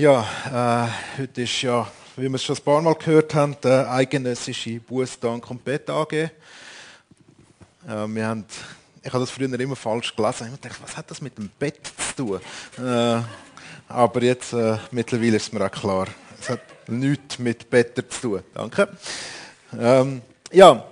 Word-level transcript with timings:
Ja, 0.00 0.24
äh, 0.46 1.20
heute 1.20 1.42
ist 1.42 1.60
ja, 1.60 1.86
wie 2.16 2.26
wir 2.26 2.36
es 2.36 2.42
schon 2.42 2.56
ein 2.56 2.62
paar 2.62 2.80
Mal 2.80 2.94
gehört 2.94 3.34
haben, 3.34 3.54
der 3.62 3.92
eidgenössische 3.92 4.80
Bußdank 4.80 5.50
und 5.50 5.62
Bett 5.62 5.90
AG. 5.90 6.14
Äh, 6.14 6.30
wir 7.86 8.26
haben, 8.26 8.46
ich 9.02 9.12
habe 9.12 9.22
das 9.22 9.30
früher 9.30 9.60
immer 9.60 9.76
falsch 9.76 10.16
gelesen. 10.16 10.52
Ich 10.54 10.60
dachte, 10.60 10.82
was 10.82 10.96
hat 10.96 11.10
das 11.10 11.20
mit 11.20 11.36
dem 11.36 11.50
Bett 11.50 11.92
zu 12.16 12.16
tun? 12.16 12.40
Äh, 12.82 13.20
aber 13.88 14.22
jetzt 14.22 14.54
äh, 14.54 14.78
mittlerweile 14.90 15.36
ist 15.36 15.52
mir 15.52 15.66
auch 15.66 15.70
klar. 15.70 16.06
Es 16.40 16.48
hat 16.48 16.62
nichts 16.88 17.38
mit 17.38 17.68
Better 17.68 18.08
zu 18.08 18.20
tun. 18.22 18.42
Danke. 18.54 18.88
Ähm, 19.78 20.22
ja, 20.50 20.82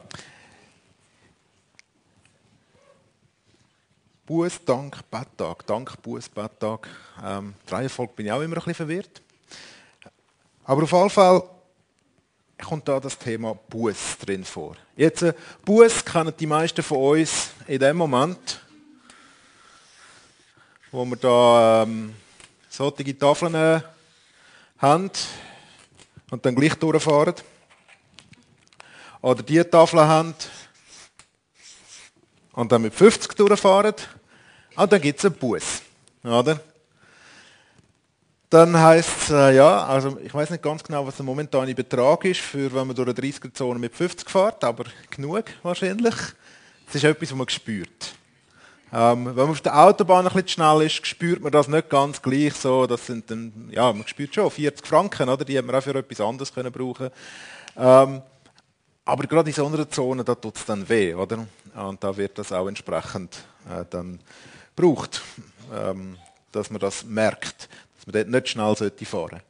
Buß, 4.29 4.63
Dank, 4.67 5.11
Betttag. 5.11 5.67
Dank, 5.67 6.03
Buß, 6.03 6.29
Betttag. 6.29 6.87
Ähm, 7.25 7.55
die 7.67 7.73
Reihenfolge 7.73 8.13
bin 8.15 8.27
ich 8.27 8.33
auch 8.33 8.43
immer 8.43 8.57
ein 8.57 8.61
bisschen 8.61 8.75
verwirrt. 8.75 9.23
Aber 10.65 10.83
auf 10.83 10.93
jeden 10.93 11.09
Fall 11.09 11.43
kommt 12.63 12.87
da 12.87 13.01
das 13.01 13.17
Thema 13.17 13.55
Buß 13.55 14.19
drin 14.21 14.45
vor. 14.45 14.77
Jetzt, 14.97 15.23
äh, 15.23 15.33
Buß 15.65 16.05
kennen 16.05 16.35
die 16.39 16.47
meisten 16.47 16.83
von 16.83 16.99
uns 16.99 17.53
in 17.67 17.79
dem 17.79 17.97
Moment, 17.97 18.61
wo 20.93 21.07
wir 21.07 21.17
da 21.17 21.85
ähm, 21.85 22.15
solche 22.69 23.19
Tafeln 23.19 23.55
äh, 23.55 23.81
haben 24.77 25.11
und 26.31 26.45
dann 26.45 26.55
gleich 26.55 26.75
durchfahren. 26.75 27.35
Oder 29.23 29.43
die 29.43 29.65
Tafeln 29.65 30.07
haben 30.07 30.35
und 32.53 32.71
dann 32.71 32.83
mit 32.83 32.93
50 32.93 33.33
durchfahren. 33.33 33.95
Und 34.79 34.93
dann 34.93 35.01
gibt 35.01 35.19
es 35.19 35.25
einen 35.25 35.35
Bus. 35.35 35.83
Oder? 36.23 36.61
Dann 38.49 38.79
heißt 38.79 39.11
es, 39.23 39.31
äh, 39.31 39.57
ja, 39.57 39.85
also 39.85 40.19
ich 40.23 40.33
weiß 40.33 40.51
nicht 40.51 40.63
ganz 40.63 40.85
genau, 40.85 41.05
was 41.05 41.17
der 41.17 41.25
momentane 41.25 41.75
Betrag 41.75 42.25
ist, 42.25 42.41
für 42.41 42.73
wenn 42.73 42.87
man 42.87 42.95
durch 42.95 43.09
eine 43.09 43.19
30er-Zone 43.19 43.79
mit 43.81 43.95
50 43.95 44.31
fährt, 44.31 44.63
aber 44.63 44.85
genug 45.11 45.47
wahrscheinlich. 45.65 46.15
Das 46.87 46.95
ist 46.95 47.05
etwas, 47.05 47.31
was 47.31 47.37
man 47.37 47.49
spürt. 47.49 48.15
Ähm, 48.93 49.27
wenn 49.27 49.35
man 49.35 49.51
auf 49.51 49.61
der 49.61 49.77
Autobahn 49.77 50.29
ein 50.29 50.33
bisschen 50.33 50.49
schnell 50.49 50.83
ist, 50.83 51.05
spürt 51.05 51.43
man 51.43 51.51
das 51.51 51.67
nicht 51.67 51.91
ganz 51.91 52.23
gleich 52.23 52.55
so. 52.55 52.87
Das 52.87 53.05
sind 53.05 53.29
dann, 53.33 53.69
ja, 53.73 53.93
man 53.93 54.07
spürt 54.07 54.33
schon 54.33 54.49
40 54.49 54.87
Franken, 54.87 55.29
oder? 55.29 55.45
Die 55.45 55.57
hätte 55.57 55.67
man 55.67 55.75
auch 55.75 55.83
für 55.83 55.95
etwas 55.95 56.21
anderes 56.21 56.55
können 56.55 56.73
brauchen. 56.73 57.11
Ähm, 57.77 58.23
aber 59.05 59.27
gerade 59.27 59.51
in 59.51 59.57
so 59.57 59.67
einer 59.67 59.91
Zone, 59.91 60.23
da 60.23 60.37
tut 60.37 60.57
es 60.57 60.65
dann 60.65 60.89
weh, 60.89 61.15
oder? 61.15 61.47
Und 61.75 62.03
da 62.03 62.17
wird 62.17 62.39
das 62.39 62.53
auch 62.53 62.69
entsprechend 62.69 63.37
äh, 63.69 63.85
dann 63.91 64.21
braucht, 64.79 65.23
ähm, 65.75 66.17
dass 66.53 66.71
man 66.71 66.81
das 66.81 67.05
merkt, 67.05 67.69
dass 67.97 68.07
man 68.07 68.13
dort 68.13 68.29
nicht 68.29 68.49
schnell 68.49 68.75
fahren 68.77 68.93
sollte. 69.05 69.43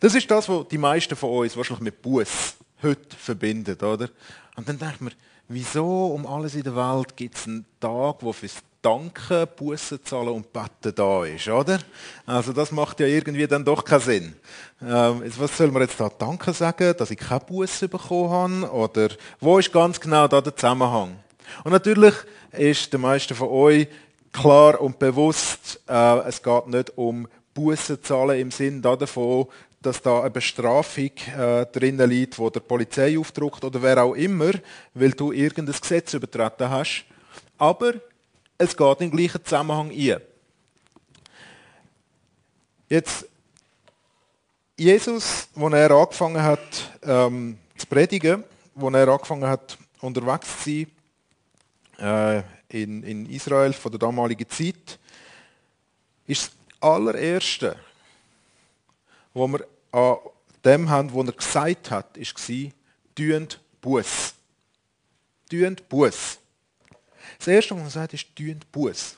Das 0.00 0.14
ist 0.14 0.30
das, 0.30 0.48
was 0.48 0.68
die 0.68 0.78
meisten 0.78 1.16
von 1.16 1.30
uns 1.30 1.56
wahrscheinlich 1.56 1.84
mit 1.84 2.02
Buß 2.02 2.54
heute 2.82 3.16
verbinden, 3.16 3.76
oder? 3.80 4.08
Und 4.56 4.68
dann 4.68 4.78
denkt 4.78 5.00
man, 5.00 5.12
wieso 5.48 6.06
um 6.08 6.26
alles 6.26 6.54
in 6.54 6.62
der 6.62 6.76
Welt 6.76 7.16
gibt 7.16 7.36
es 7.36 7.46
einen 7.46 7.64
Tag, 7.80 8.16
wo 8.20 8.32
fürs 8.32 8.56
Danken, 8.82 9.46
Bussen 9.56 10.04
zahlen 10.04 10.28
und 10.28 10.52
Betten 10.52 10.94
da 10.94 11.24
ist, 11.24 11.48
oder? 11.48 11.78
Also 12.26 12.52
das 12.52 12.70
macht 12.70 13.00
ja 13.00 13.06
irgendwie 13.06 13.46
dann 13.46 13.64
doch 13.64 13.82
keinen 13.82 14.00
Sinn. 14.00 14.34
Ähm, 14.82 15.22
was 15.38 15.56
soll 15.56 15.70
man 15.70 15.80
jetzt 15.80 15.98
da 15.98 16.10
Danke 16.10 16.52
sagen, 16.52 16.94
dass 16.98 17.10
ich 17.10 17.18
keine 17.18 17.40
Busse 17.40 17.88
bekommen 17.88 18.64
habe? 18.64 18.74
Oder 18.74 19.08
wo 19.40 19.58
ist 19.58 19.72
ganz 19.72 19.98
genau 19.98 20.28
da 20.28 20.42
der 20.42 20.54
Zusammenhang? 20.54 21.16
Und 21.64 21.72
natürlich 21.72 22.14
ist 22.52 22.92
der 22.92 23.00
meisten 23.00 23.34
von 23.34 23.48
euch 23.48 23.88
klar 24.34 24.80
und 24.80 24.98
bewusst, 24.98 25.80
äh, 25.88 26.18
es 26.28 26.42
geht 26.42 26.66
nicht 26.66 26.98
um 26.98 27.26
Bussen 27.54 28.02
zahlen 28.02 28.38
im 28.38 28.50
Sinn 28.50 28.82
davon, 28.82 29.46
dass 29.80 30.02
da 30.02 30.20
eine 30.20 30.30
Bestrafung 30.30 31.10
äh, 31.38 31.66
drinnen 31.66 32.10
liegt, 32.10 32.38
wo 32.38 32.50
der 32.50 32.60
Polizei 32.60 33.18
aufdruckt 33.18 33.62
oder 33.64 33.80
wer 33.80 34.02
auch 34.02 34.14
immer, 34.14 34.50
weil 34.92 35.12
du 35.12 35.30
irgendein 35.30 35.78
Gesetz 35.80 36.14
übertreten 36.14 36.68
hast. 36.68 37.04
Aber 37.58 37.94
es 38.58 38.76
geht 38.76 39.00
im 39.00 39.10
gleichen 39.10 39.44
Zusammenhang 39.44 39.90
ein. 39.90 40.16
Jetzt, 42.88 43.26
Jesus, 44.76 45.48
als 45.54 45.74
er 45.74 45.90
angefangen 45.90 46.42
hat 46.42 46.90
ähm, 47.02 47.58
zu 47.76 47.86
predigen, 47.86 48.44
als 48.74 48.94
er 48.94 49.08
angefangen 49.08 49.48
hat 49.48 49.78
unterwegs 50.00 50.48
zu 50.62 50.86
sein, 51.98 52.38
äh, 52.38 52.42
in, 52.74 53.02
in 53.04 53.26
Israel 53.30 53.72
von 53.72 53.92
der 53.92 54.00
damaligen 54.00 54.48
Zeit, 54.48 54.98
ist 56.26 56.50
das 56.50 56.80
allererste, 56.80 57.76
was 59.32 59.50
wir 59.52 59.66
an 59.92 60.16
dem 60.64 60.90
haben, 60.90 61.14
was 61.14 61.26
er 61.26 61.32
gesagt 61.32 61.90
hat, 61.90 62.18
war, 62.18 62.70
«Tüend 63.14 63.60
Buß». 63.80 64.34
«Tüend 65.48 65.88
Buß». 65.88 66.38
Das 67.38 67.46
erste, 67.46 67.76
was 67.76 67.84
er 67.84 67.90
sagt, 67.90 68.14
ist 68.14 68.34
«Tüend 68.34 68.70
Buß». 68.72 69.16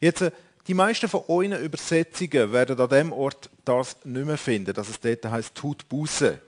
Jetzt, 0.00 0.22
äh, 0.22 0.30
die 0.66 0.74
meisten 0.74 1.08
von 1.08 1.24
euren 1.28 1.52
Übersetzungen 1.62 2.52
werden 2.52 2.78
an 2.78 2.88
dem 2.88 3.12
Ort 3.12 3.50
das 3.64 3.96
nicht 4.04 4.26
mehr 4.26 4.38
finden, 4.38 4.72
dass 4.72 4.88
es 4.88 5.00
dort 5.00 5.24
heißt 5.24 5.54
«Tut 5.54 5.88
Buße» 5.88 6.40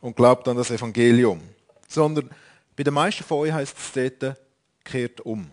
und 0.00 0.14
glaubt 0.14 0.46
an 0.46 0.56
das 0.56 0.70
Evangelium. 0.70 1.40
Sondern 1.88 2.30
bei 2.76 2.84
den 2.84 2.94
meisten 2.94 3.24
von 3.24 3.38
euch 3.38 3.52
heißt 3.52 3.76
es 3.76 4.18
dort 4.20 4.36
kehrt 4.84 5.20
um. 5.20 5.50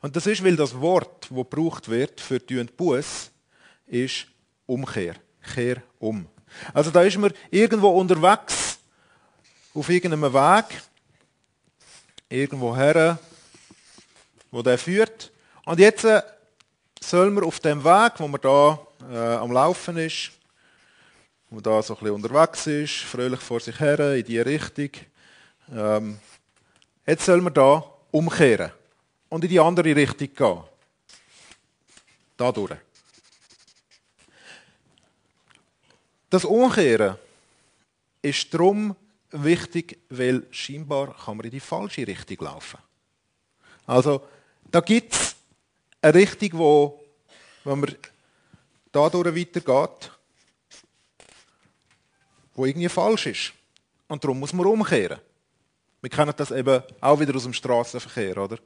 Und 0.00 0.16
das 0.16 0.26
ist, 0.26 0.44
weil 0.44 0.56
das 0.56 0.80
Wort, 0.80 1.28
das 1.28 1.36
gebraucht 1.36 1.88
wird 1.88 2.20
für 2.20 2.38
die 2.38 2.58
und 2.58 2.76
Buß, 2.76 3.30
ist 3.86 4.26
Umkehr. 4.66 5.16
Kehr 5.54 5.82
um. 5.98 6.26
Also 6.72 6.90
da 6.90 7.02
ist 7.02 7.18
man 7.18 7.32
irgendwo 7.50 7.88
unterwegs, 7.88 8.78
auf 9.74 9.88
irgendeinem 9.88 10.32
Weg, 10.32 10.64
irgendwo 12.28 12.76
her, 12.76 13.18
wo 14.50 14.62
der 14.62 14.78
führt. 14.78 15.32
Und 15.64 15.80
jetzt 15.80 16.04
äh, 16.04 16.22
soll 17.00 17.30
man 17.30 17.44
auf 17.44 17.58
dem 17.60 17.82
Weg, 17.82 18.12
wo 18.18 18.28
man 18.28 18.40
da 18.40 18.78
äh, 19.10 19.36
am 19.36 19.52
Laufen 19.52 19.96
ist, 19.96 20.32
wo 21.48 21.56
man 21.56 21.62
da 21.62 21.82
so 21.82 21.94
ein 21.94 22.00
bisschen 22.00 22.14
unterwegs 22.14 22.66
ist, 22.66 22.96
fröhlich 22.98 23.40
vor 23.40 23.60
sich 23.60 23.78
her, 23.80 24.14
in 24.14 24.24
die 24.24 24.40
Richtung, 24.40 24.90
ähm, 25.74 26.18
jetzt 27.06 27.24
soll 27.24 27.40
man 27.40 27.54
da 27.54 27.91
umkehren 28.12 28.70
und 29.28 29.42
in 29.42 29.50
die 29.50 29.58
andere 29.58 29.96
Richtung 29.96 30.32
gehen. 30.32 30.62
Dadurch. 32.36 32.78
Das 36.30 36.44
Umkehren 36.44 37.16
ist 38.22 38.54
darum 38.54 38.94
wichtig, 39.30 39.98
weil 40.08 40.46
scheinbar 40.50 41.16
kann 41.16 41.36
man 41.36 41.46
in 41.46 41.50
die 41.50 41.60
falsche 41.60 42.06
Richtung 42.06 42.38
laufen. 42.40 42.78
Also, 43.86 44.26
da 44.70 44.80
gibt 44.80 45.12
es 45.12 45.34
eine 46.00 46.14
Richtung, 46.14 46.58
wo, 46.58 47.04
wenn 47.64 47.80
man 47.80 47.96
dadurch 48.92 49.34
weitergeht, 49.34 50.10
wo 52.54 52.66
irgendwie 52.66 52.88
falsch 52.88 53.26
ist. 53.26 53.52
Und 54.08 54.22
darum 54.22 54.40
muss 54.40 54.52
man 54.52 54.66
umkehren. 54.66 55.18
Wir 56.02 56.10
kennen 56.10 56.32
das 56.36 56.50
eben 56.50 56.82
auch 57.00 57.20
wieder 57.20 57.36
aus 57.36 57.44
dem 57.44 57.52
Straßenverkehr, 57.52 58.36
oder? 58.36 58.58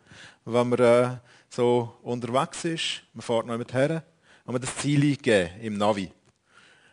Wenn 0.47 0.71
man 0.71 0.79
äh, 0.79 1.17
so 1.51 1.95
unterwegs 2.03 2.65
ist, 2.65 3.03
man 3.13 3.21
fährt 3.21 3.45
noch 3.45 3.53
jemand 3.53 3.75
her 3.75 4.03
und 4.47 4.55
man 4.55 4.63
das 4.63 4.75
Ziel 4.77 5.03
eingeben 5.03 5.51
im 5.61 5.77
Navi. 5.77 6.11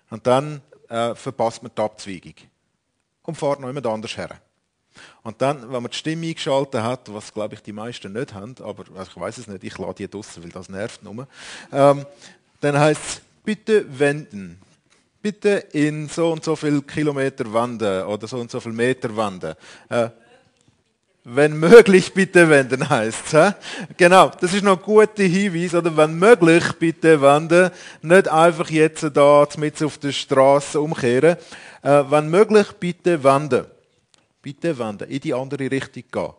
Und 0.10 0.28
dann 0.28 0.62
äh, 0.90 1.16
verpasst 1.16 1.64
man 1.64 1.72
die 1.74 1.82
Abzweigung 1.82 2.34
und 3.22 3.38
fährt 3.38 3.62
noch 3.62 3.70
jemand 3.70 3.88
anders 3.88 4.18
her. 4.18 4.42
Und 5.24 5.42
dann, 5.42 5.62
wenn 5.62 5.82
man 5.82 5.90
die 5.90 5.96
Stimme 5.96 6.28
eingeschaltet 6.28 6.82
hat, 6.82 7.14
was 7.14 7.34
glaube 7.34 7.56
ich 7.56 7.62
die 7.62 7.72
meisten 7.72 8.12
nicht 8.12 8.34
haben, 8.34 8.54
aber 8.62 8.84
also 8.98 9.12
ich 9.12 9.18
weiß 9.18 9.38
es 9.38 9.48
nicht, 9.48 9.64
ich 9.64 9.78
lade 9.78 9.96
die 9.96 10.10
draussen, 10.10 10.44
weil 10.44 10.52
das 10.52 10.68
nervt 10.68 11.04
nur, 11.04 11.26
ähm, 11.72 12.06
dann 12.60 12.78
heißt 12.78 13.02
es, 13.02 13.22
bitte 13.46 13.86
wenden, 13.98 14.60
bitte 15.22 15.52
in 15.72 16.10
so 16.10 16.34
und 16.34 16.44
so 16.44 16.58
viel 16.58 16.82
Kilometer 16.82 17.52
wenden 17.54 18.04
oder 18.04 18.28
so 18.28 18.40
und 18.40 18.52
so 18.52 18.60
viel 18.60 18.74
Meter 18.74 19.16
wenden. 19.16 19.56
Äh, 19.88 20.10
wenn 21.26 21.58
möglich, 21.58 22.14
bitte 22.14 22.50
wenden 22.50 22.90
heißt 22.90 23.34
es. 23.34 23.54
Genau, 23.96 24.30
das 24.42 24.54
ist 24.54 24.64
noch 24.64 24.78
ein 24.78 24.84
guter 24.84 25.24
Hinweis. 25.24 25.74
Oder 25.74 25.96
wenn 25.96 26.20
möglich, 26.20 26.64
bitte 26.74 27.22
wenden. 27.22 27.72
Nicht 28.02 28.28
einfach 28.28 28.70
jetzt 28.70 29.10
da 29.14 29.48
mit 29.58 29.82
auf 29.82 29.98
der 30.00 30.12
Straße 30.12 30.82
umkehren. 30.82 31.38
Äh, 31.82 32.04
wenn 32.10 32.30
möglich, 32.30 32.68
bitte 32.74 33.24
wenden. 33.24 33.66
Bitte 34.42 34.78
wenden. 34.78 35.10
In 35.10 35.22
die 35.22 35.34
andere 35.34 35.72
Richtung 35.72 36.04
gehen. 36.12 36.34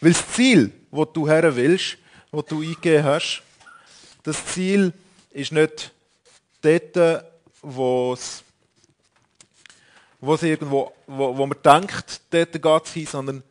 Weil 0.00 0.12
das 0.12 0.32
Ziel, 0.32 0.72
wo 0.92 1.04
du 1.04 1.28
her 1.28 1.54
willst, 1.56 1.98
wo 2.30 2.42
du 2.42 2.60
eingegeben 2.60 3.04
hast, 3.04 3.42
das 4.22 4.44
Ziel 4.46 4.92
ist 5.32 5.50
nicht 5.50 5.92
dort, 6.62 7.24
wo 7.62 8.12
es 8.12 8.44
wo 10.20 10.34
es 10.34 10.42
irgendwo, 10.42 10.92
wo, 11.06 11.36
wo 11.36 11.46
man 11.46 11.58
denkt, 11.64 12.20
dort 12.30 12.52
geht 12.52 12.86
es 12.86 12.92
hin, 12.92 13.06
sondern 13.06 13.42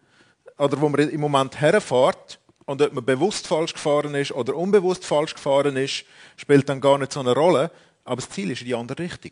oder 0.58 0.80
wo 0.82 0.90
man 0.90 1.10
im 1.10 1.22
Moment 1.22 1.60
herfährt 1.60 2.40
und 2.66 2.82
ob 2.82 2.94
man 2.94 3.06
bewusst 3.06 3.48
falsch 3.48 3.74
gefahren 3.74 4.16
ist 4.16 4.32
oder 4.32 4.56
unbewusst 4.56 5.06
falsch 5.06 5.34
gefahren 5.34 5.78
ist, 5.78 6.06
spielt 6.36 6.68
dann 6.70 6.82
gar 6.82 6.98
nicht 6.98 7.14
so 7.14 7.20
eine 7.20 7.34
Rolle. 7.34 7.72
aber 8.04 8.18
das 8.18 8.30
Ziel 8.30 8.52
ist 8.52 8.62
in 8.62 8.68
die 8.68 8.76
andere 8.76 9.04
Richtung. 9.04 9.32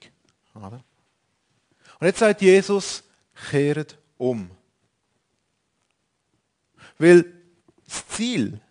Und 0.53 2.07
jetzt 2.07 2.19
sagt 2.19 2.41
Jesus, 2.41 3.03
kehret 3.49 3.97
um. 4.17 4.49
Weil 6.97 7.25
das 7.85 8.07
Ziel, 8.07 8.61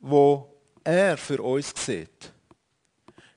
wo 0.00 0.54
er 0.82 1.16
für 1.16 1.42
uns 1.42 1.72
sieht, 1.76 2.32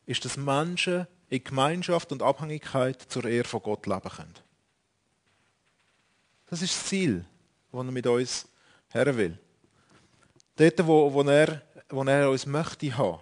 ist, 0.05 0.25
dass 0.25 0.37
Menschen 0.37 1.07
in 1.29 1.43
Gemeinschaft 1.43 2.11
und 2.11 2.21
Abhängigkeit 2.21 3.01
zur 3.01 3.25
Ehre 3.25 3.47
von 3.47 3.61
Gott 3.61 3.85
leben 3.85 4.09
können. 4.09 4.33
Das 6.47 6.61
ist 6.61 6.75
das 6.75 6.85
Ziel, 6.85 7.25
das 7.71 7.85
er 7.85 7.91
mit 7.91 8.05
uns 8.05 8.47
her 8.93 9.17
will. 9.17 9.37
Dort, 10.55 10.87
wo, 10.87 11.11
wo, 11.11 11.21
er, 11.23 11.61
wo 11.89 12.03
er 12.03 12.29
uns 12.29 12.45
möchte 12.45 12.95
haben. 12.95 13.19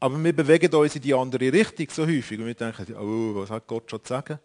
Aber 0.00 0.22
wir 0.22 0.32
bewegen 0.32 0.74
uns 0.74 0.94
in 0.96 1.02
die 1.02 1.14
andere 1.14 1.52
Richtung 1.52 1.88
so 1.90 2.06
häufig 2.06 2.38
und 2.38 2.46
wir 2.46 2.54
denken, 2.54 2.94
oh, 2.96 3.40
was 3.40 3.50
hat 3.50 3.66
Gott 3.66 3.90
schon 3.90 4.04
zu 4.04 4.08
sagen? 4.08 4.38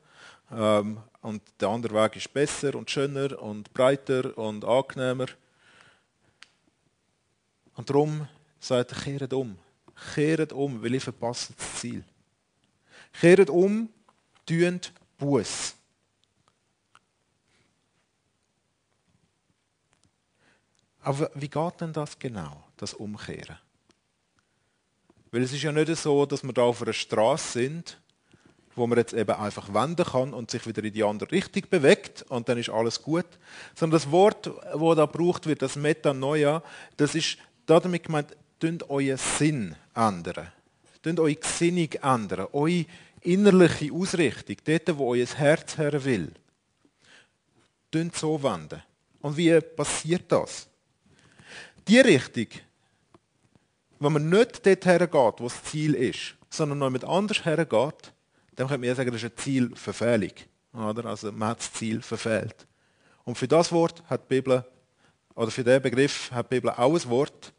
Ähm, 0.52 0.98
und 1.22 1.42
der 1.60 1.70
andere 1.70 1.94
Weg 1.94 2.16
ist 2.18 2.34
besser 2.34 2.76
und 2.76 2.90
schöner 2.90 3.42
und 3.42 3.74
breiter 3.74 4.38
und 4.38 4.66
angenehmer. 4.66 5.28
Und 7.76 7.90
darum 7.90 8.28
sagt 8.60 8.92
er, 8.92 8.98
kehret 8.98 9.34
um. 9.34 9.58
Kehret 10.14 10.54
um, 10.54 10.82
weil 10.82 10.94
ihr 10.94 11.02
verpasst 11.02 11.54
das 11.58 11.80
Ziel. 11.80 12.04
Kehret 13.20 13.50
um, 13.50 13.90
tünt 14.46 14.92
Buß. 15.18 15.76
Aber 21.04 21.30
wie 21.36 21.50
geht 21.50 21.82
denn 21.82 21.94
das 21.94 22.18
genau, 22.18 22.64
das 22.78 22.94
Umkehren? 22.94 23.58
Weil 25.32 25.44
es 25.44 25.52
ist 25.52 25.64
ja 25.64 25.72
nicht 25.72 25.96
so, 25.98 26.26
dass 26.26 26.44
wir 26.44 26.54
da 26.54 26.62
auf 26.62 26.82
einer 26.82 26.94
Straße 26.94 27.60
sind, 27.60 28.00
wo 28.76 28.88
man 28.88 28.98
jetzt 28.98 29.14
eben 29.14 29.36
einfach 29.36 29.74
wenden 29.74 30.06
kann 30.06 30.34
und 30.34 30.50
sich 30.50 30.66
wieder 30.66 30.84
in 30.84 30.94
die 30.94 31.04
andere 31.04 31.32
Richtung 31.32 31.64
bewegt 31.70 32.24
und 32.30 32.50
dann 32.50 32.58
ist 32.58 32.70
alles 32.70 33.02
gut. 33.02 33.26
Sondern 33.76 34.00
das 34.00 34.12
Wort, 34.12 34.50
wo 34.74 34.96
da 34.96 35.06
gebraucht 35.06 35.46
wird, 35.46 35.62
das 35.62 35.76
Metanoia, 35.76 36.64
das 36.98 37.16
ist 37.16 37.38
damit 37.66 38.04
gemeint, 38.04 38.36
tünt 38.60 38.90
euren 38.90 39.18
Sinn 39.18 39.76
ändern. 39.96 40.52
Tünt 41.02 41.20
eure 41.20 41.36
Gesinnung 41.36 41.92
ändern, 42.02 42.48
eure 42.54 42.86
innerliche 43.22 43.92
Ausrichtung, 43.92 44.56
dort, 44.64 44.98
wo 44.98 45.14
euer 45.14 45.26
Herz 45.26 45.78
her 45.78 46.04
will. 46.04 46.32
Tünt 47.92 48.16
so 48.16 48.42
wenden. 48.42 48.82
Und 49.22 49.36
wie 49.36 49.60
passiert 49.60 50.32
das? 50.32 50.68
Die 51.88 52.00
Richtung, 52.00 52.48
wenn 54.00 54.14
man 54.14 54.30
nicht 54.30 54.66
dort 54.66 54.86
hergeht, 54.86 55.40
wo 55.40 55.44
das 55.44 55.64
Ziel 55.64 55.96
ist, 55.96 56.36
sondern 56.50 56.80
noch 56.80 56.90
mit 56.90 57.04
anders 57.04 57.46
hergeht, 57.46 58.14
dann 58.56 58.68
könnte 58.68 58.86
man 58.86 58.96
sagen, 58.96 59.12
das 59.12 59.24
ist 59.24 59.32
eine 59.32 59.36
Zielverfehlung. 59.36 60.32
Oder? 60.74 61.06
Also 61.06 61.32
man 61.32 61.50
hat 61.50 61.60
das 61.60 61.74
Ziel 61.74 62.02
verfehlt. 62.02 62.68
Und 63.24 63.38
für 63.38 63.48
das 63.48 63.72
Wort 63.72 64.04
hat 64.10 64.24
die 64.30 64.36
Bibel, 64.36 64.66
oder 65.36 65.52
für 65.52 65.64
diesen 65.64 65.82
Begriff 65.82 66.32
hat 66.32 66.52
die 66.52 66.56
Bibel 66.56 66.70
auch 66.72 66.94
ein 66.94 67.10
Wort, 67.10 67.54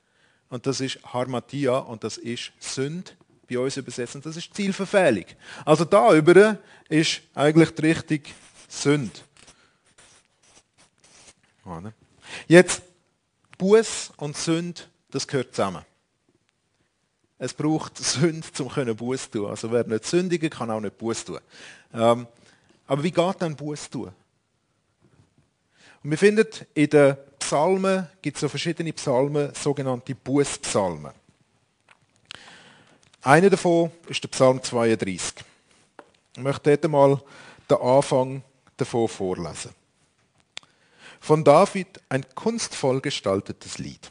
und 0.48 0.66
das 0.66 0.80
ist 0.80 1.00
Harmatia, 1.12 1.78
und 1.78 2.04
das 2.04 2.18
ist 2.18 2.52
Sünd, 2.58 3.16
bei 3.48 3.58
uns 3.58 3.76
übersetzt, 3.76 4.14
und 4.14 4.24
das 4.24 4.36
ist 4.36 4.54
Zielverfehlung. 4.54 5.24
Also 5.64 5.84
da 5.84 6.14
über 6.14 6.58
ist 6.88 7.22
eigentlich 7.34 7.70
die 7.74 7.86
Richtung 7.86 8.20
Sünd. 8.68 9.24
Jetzt, 12.46 12.82
Buß 13.64 14.12
und 14.19 14.37
Sünd, 14.37 14.90
das 15.11 15.26
gehört 15.26 15.55
zusammen. 15.55 15.87
Es 17.38 17.55
braucht 17.55 17.96
Sünde, 17.96 18.46
um 18.58 18.94
Buß 18.94 19.22
zu 19.22 19.38
tun. 19.38 19.49
Also 19.49 19.72
wer 19.72 19.84
nicht 19.84 20.05
sündigen 20.05 20.50
kann 20.50 20.70
auch 20.70 20.81
nicht 20.81 20.99
Buß 20.99 21.25
tun. 21.25 21.38
Ähm, 21.94 22.26
aber 22.87 23.02
wie 23.02 23.11
geht 23.11 23.37
dann 23.38 23.56
Buß 23.56 23.88
tun? 23.88 24.12
Und 26.02 26.11
wir 26.11 26.19
finden 26.19 26.46
in 26.75 26.90
den 26.90 27.16
Psalmen, 27.38 28.06
gibt 28.20 28.37
es 28.37 28.43
so 28.43 28.50
verschiedene 28.50 28.93
Psalmen, 28.93 29.55
sogenannte 29.55 30.14
Bußpsalmen. 30.14 31.12
Einer 33.22 33.49
davon 33.49 33.90
ist 34.08 34.22
der 34.22 34.28
Psalm 34.28 34.62
32. 34.62 35.43
Ich 36.37 36.43
möchte 36.43 36.76
dort 36.76 36.93
mal 36.93 37.19
den 37.70 37.78
Anfang 37.78 38.43
davon 38.76 39.08
vorlesen. 39.08 39.70
Von 41.24 41.42
David 41.42 42.02
ein 42.10 42.26
kunstvoll 42.34 43.00
gestaltetes 43.00 43.78
Lied. 43.78 44.10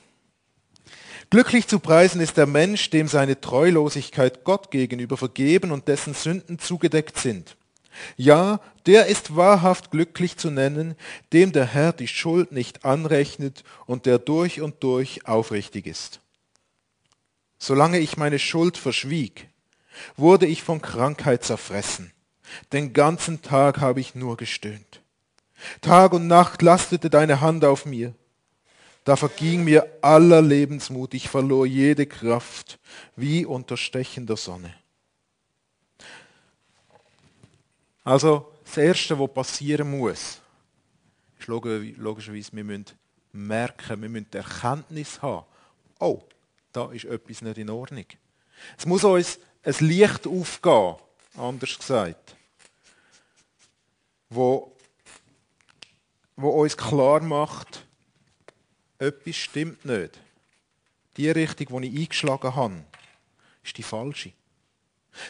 Glücklich 1.29 1.67
zu 1.67 1.77
preisen 1.77 2.19
ist 2.19 2.37
der 2.37 2.47
Mensch, 2.47 2.89
dem 2.89 3.07
seine 3.07 3.39
Treulosigkeit 3.39 4.43
Gott 4.43 4.71
gegenüber 4.71 5.15
vergeben 5.15 5.71
und 5.71 5.87
dessen 5.87 6.15
Sünden 6.15 6.57
zugedeckt 6.57 7.19
sind. 7.19 7.55
Ja, 8.17 8.61
der 8.87 9.05
ist 9.05 9.35
wahrhaft 9.35 9.91
glücklich 9.91 10.37
zu 10.37 10.49
nennen, 10.49 10.95
dem 11.33 11.51
der 11.51 11.67
Herr 11.67 11.93
die 11.93 12.07
Schuld 12.07 12.51
nicht 12.51 12.83
anrechnet 12.83 13.63
und 13.85 14.07
der 14.07 14.17
durch 14.17 14.61
und 14.61 14.81
durch 14.81 15.27
aufrichtig 15.27 15.85
ist. 15.85 16.19
Solange 17.59 17.99
ich 17.99 18.17
meine 18.17 18.39
Schuld 18.39 18.75
verschwieg, 18.75 19.49
wurde 20.17 20.47
ich 20.47 20.63
von 20.63 20.81
Krankheit 20.81 21.43
zerfressen. 21.43 22.11
Den 22.71 22.91
ganzen 22.91 23.43
Tag 23.43 23.81
habe 23.81 23.99
ich 23.99 24.15
nur 24.15 24.35
gestöhnt. 24.35 25.02
Tag 25.81 26.13
und 26.13 26.27
Nacht 26.27 26.61
lastete 26.61 27.09
deine 27.09 27.41
Hand 27.41 27.65
auf 27.65 27.85
mir. 27.85 28.13
Da 29.03 29.15
verging 29.15 29.63
mir 29.63 29.85
aller 30.01 30.41
Lebensmut, 30.41 31.13
ich 31.13 31.27
verlor 31.27 31.65
jede 31.65 32.05
Kraft, 32.05 32.79
wie 33.15 33.45
unter 33.45 33.75
stechender 33.75 34.37
Sonne. 34.37 34.73
Also 38.03 38.51
das 38.63 38.77
Erste, 38.77 39.19
was 39.19 39.33
passieren 39.33 39.91
muss, 39.91 40.41
ist 41.39 41.47
logischerweise, 41.47 42.53
wir 42.53 42.63
müssen 42.63 42.85
merken, 43.33 44.01
wir 44.01 44.09
müssen 44.09 44.27
Erkenntnis 44.33 45.21
haben, 45.21 45.45
oh, 45.99 46.21
da 46.71 46.91
ist 46.91 47.05
etwas 47.05 47.41
nicht 47.41 47.57
in 47.57 47.69
Ordnung. 47.69 48.05
Es 48.77 48.85
muss 48.85 49.03
uns 49.03 49.39
ein 49.63 49.75
Licht 49.79 50.27
aufgehen, 50.27 50.95
anders 51.37 51.77
gesagt, 51.77 52.35
wo, 54.29 54.72
wo 56.35 56.49
uns 56.49 56.77
klar 56.77 57.21
macht, 57.21 57.85
etwas 58.97 59.35
stimmt 59.35 59.85
nicht. 59.85 60.19
Die 61.17 61.29
Richtung, 61.29 61.81
die 61.81 61.87
ich 61.87 62.01
eingeschlagen 62.01 62.55
habe, 62.55 62.83
ist 63.63 63.77
die 63.77 63.83
falsche. 63.83 64.31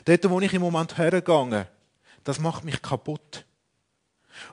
Dort, 0.05 0.29
wo 0.29 0.39
ich 0.39 0.53
im 0.53 0.61
Moment 0.61 0.97
hergegangen, 0.97 1.65
das 2.23 2.39
macht 2.39 2.63
mich 2.63 2.81
kaputt. 2.81 3.45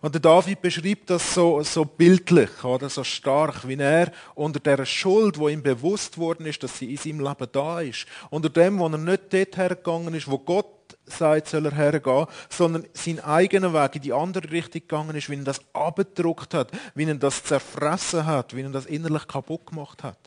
Und 0.02 0.14
der 0.14 0.20
David 0.20 0.60
beschreibt 0.60 1.08
das 1.08 1.34
so, 1.34 1.62
so 1.62 1.84
bildlich, 1.84 2.64
oder 2.64 2.90
so 2.90 3.02
stark, 3.02 3.66
wie 3.66 3.76
er 3.76 4.12
unter 4.34 4.60
der 4.60 4.84
Schuld, 4.84 5.38
wo 5.38 5.48
ihm 5.48 5.62
bewusst 5.62 6.18
worden 6.18 6.46
ist, 6.46 6.62
dass 6.62 6.78
sie 6.78 6.90
in 6.90 6.96
seinem 6.96 7.20
Leben 7.20 7.48
da 7.52 7.80
ist, 7.80 8.06
unter 8.28 8.50
dem, 8.50 8.78
wo 8.78 8.88
er 8.88 8.98
nicht 8.98 9.32
dort 9.32 9.56
hergegangen 9.56 10.14
ist, 10.14 10.30
wo 10.30 10.38
Gott 10.38 10.66
sagt, 11.10 11.48
soll 11.48 11.66
er 11.66 11.74
hergehen, 11.74 12.26
sondern 12.48 12.86
seinen 12.92 13.20
eigenen 13.20 13.72
Weg 13.72 13.96
in 13.96 14.02
die 14.02 14.12
andere 14.12 14.50
Richtung 14.50 14.80
gegangen 14.80 15.16
ist, 15.16 15.28
wie 15.28 15.36
er 15.36 15.44
das 15.44 15.60
abgedruckt 15.72 16.54
hat, 16.54 16.70
wie 16.94 17.04
er 17.04 17.14
das 17.14 17.44
zerfressen 17.44 18.26
hat, 18.26 18.54
wie 18.56 18.62
er 18.62 18.70
das 18.70 18.86
innerlich 18.86 19.26
kaputt 19.26 19.66
gemacht 19.66 20.02
hat. 20.02 20.18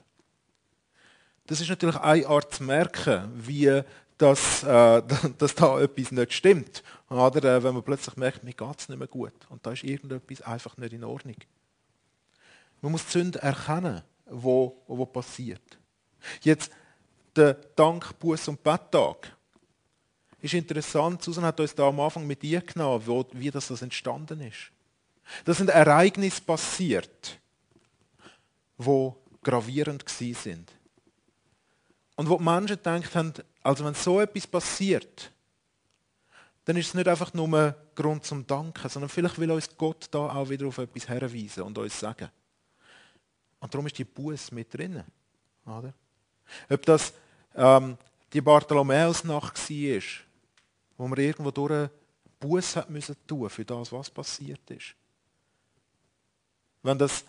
Das 1.48 1.60
ist 1.60 1.70
natürlich 1.70 1.98
eine 1.98 2.28
Art 2.28 2.54
zu 2.54 2.64
merken, 2.64 3.30
wie 3.36 3.84
dass, 4.18 4.64
äh, 4.64 5.02
dass 5.38 5.56
da 5.56 5.80
etwas 5.82 6.12
nicht 6.12 6.34
stimmt. 6.34 6.84
Oder 7.10 7.58
äh, 7.58 7.64
wenn 7.64 7.74
man 7.74 7.84
plötzlich 7.84 8.16
merkt, 8.16 8.44
mir 8.44 8.54
geht 8.54 8.80
es 8.80 8.90
nicht 8.90 8.98
mehr 8.98 9.08
gut 9.08 9.34
und 9.50 9.66
da 9.66 9.72
ist 9.72 9.84
irgendetwas 9.84 10.42
einfach 10.42 10.78
nicht 10.78 10.94
in 10.94 11.04
Ordnung. 11.04 11.36
Man 12.82 12.92
muss 12.92 13.06
die 13.06 13.12
Sünde 13.12 13.42
erkennen, 13.42 14.02
wo, 14.26 14.82
wo 14.88 15.06
passiert. 15.06 15.78
Jetzt 16.42 16.72
der 17.36 17.56
Dank, 17.76 18.18
Buß 18.20 18.48
und 18.50 18.64
Betttag 18.64 19.36
ist 20.44 20.54
interessant. 20.54 21.24
Susan 21.24 21.46
hat 21.46 21.60
uns 21.60 21.74
da 21.74 21.88
am 21.88 22.00
Anfang 22.00 22.28
mit 22.28 22.44
ihr 22.44 22.62
genommen, 22.62 23.02
wo, 23.06 23.26
wie 23.32 23.50
das, 23.50 23.68
das 23.68 23.82
entstanden 23.82 24.42
ist. 24.42 24.72
Das 25.46 25.58
sind 25.58 25.70
Ereignisse 25.70 26.42
passiert, 26.42 27.40
wo 28.78 29.18
gravierend 29.42 30.08
sind. 30.08 30.72
Und 32.16 32.30
wo 32.30 32.38
die 32.38 32.44
Menschen 32.44 32.76
gedacht 32.76 33.16
haben, 33.16 33.34
also 33.62 33.86
wenn 33.86 33.94
so 33.94 34.20
etwas 34.20 34.46
passiert, 34.46 35.32
dann 36.66 36.78
ist 36.78 36.88
es 36.88 36.94
nicht 36.94 37.08
einfach 37.08 37.34
nur 37.34 37.48
ein 37.58 37.76
Grund 37.96 38.26
zum 38.26 38.46
Danken, 38.46 38.90
sondern 38.90 39.10
vielleicht 39.10 39.40
will 39.40 39.52
uns 39.52 39.70
Gott 39.78 40.08
da 40.12 40.30
auch 40.30 40.50
wieder 40.50 40.68
auf 40.68 40.78
etwas 40.78 41.08
herweisen 41.08 41.64
und 41.64 41.78
uns 41.78 42.00
sagen. 42.00 42.30
Und 43.60 43.74
darum 43.74 43.88
ist 43.88 43.98
die 43.98 44.04
Buße 44.04 44.54
mit 44.54 44.74
drin. 44.74 45.04
Oder? 45.66 45.94
Ob 46.70 46.86
das 46.86 47.14
ähm, 47.56 47.98
die 48.34 48.42
Bartholomäusnacht 48.42 49.70
war, 49.70 50.04
wo 50.98 51.08
man 51.08 51.20
irgendwo 51.20 51.52
durch 51.52 51.90
Buße 52.40 52.86
müssen 52.90 53.16
tun 53.26 53.50
für 53.50 53.66
das, 53.66 53.92
was 53.92 54.10
passiert 54.10 54.70
ist. 54.70 54.96
Wenn 56.82 56.98
das 56.98 57.24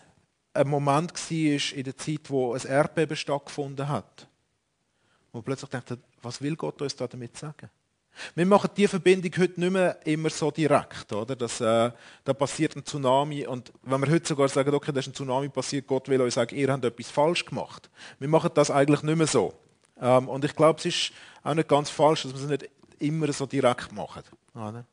ein 0.53 0.67
Moment 0.67 1.13
war 1.13 1.77
in 1.77 1.83
der 1.83 1.97
Zeit, 1.97 2.29
wo 2.29 2.53
ein 2.53 2.65
Erdbeben 2.65 3.15
stattgefunden 3.15 3.87
hat, 3.87 4.27
wo 5.31 5.39
man 5.39 5.43
plötzlich 5.43 5.69
denkt, 5.69 5.97
was 6.21 6.41
will 6.41 6.55
Gott 6.55 6.81
uns 6.81 6.95
da 6.95 7.07
damit 7.07 7.37
sagen? 7.37 7.69
Wir 8.33 8.45
machen 8.45 8.69
die 8.77 8.87
Verbindung 8.87 9.31
heute 9.37 9.59
nicht 9.59 9.71
mehr 9.71 10.05
immer 10.05 10.29
so 10.29 10.49
direkt, 10.49 11.11
oder? 11.11 11.35
Dass, 11.35 11.59
äh, 11.59 11.91
da 12.23 12.33
passiert 12.33 12.75
ein 12.75 12.85
Tsunami 12.85 13.45
und 13.45 13.73
wenn 13.83 13.99
wir 14.01 14.09
heute 14.09 14.27
sogar 14.27 14.47
sagen, 14.47 14.73
okay, 14.73 14.93
da 14.93 14.99
ist 14.99 15.07
ein 15.07 15.13
Tsunami 15.13 15.49
passiert, 15.49 15.87
Gott 15.87 16.07
will 16.07 16.21
euch 16.21 16.33
sagen, 16.33 16.55
ihr 16.55 16.71
habt 16.71 16.85
etwas 16.85 17.11
falsch 17.11 17.45
gemacht. 17.45 17.89
Wir 18.19 18.29
machen 18.29 18.51
das 18.53 18.71
eigentlich 18.71 19.03
nicht 19.03 19.17
mehr 19.17 19.27
so. 19.27 19.53
Ähm, 19.99 20.29
und 20.29 20.45
ich 20.45 20.55
glaube, 20.55 20.79
es 20.79 20.85
ist 20.85 21.11
auch 21.43 21.53
nicht 21.53 21.67
ganz 21.67 21.89
falsch, 21.89 22.23
dass 22.23 22.33
wir 22.33 22.41
es 22.41 22.47
nicht 22.47 22.69
immer 22.99 23.31
so 23.33 23.45
direkt 23.45 23.91
machen. 23.91 24.23
Oder? 24.53 24.85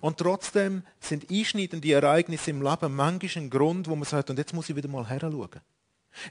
Und 0.00 0.18
trotzdem 0.18 0.82
sind 0.98 1.30
einschneidende 1.30 1.92
Ereignisse 1.92 2.50
im 2.50 2.62
Leben 2.62 2.94
manchmal 2.94 3.44
ein 3.44 3.50
Grund, 3.50 3.88
wo 3.88 3.96
man 3.96 4.04
sagt, 4.04 4.30
und 4.30 4.38
jetzt 4.38 4.54
muss 4.54 4.68
ich 4.68 4.76
wieder 4.76 4.88
mal 4.88 5.06
heranschauen. 5.06 5.60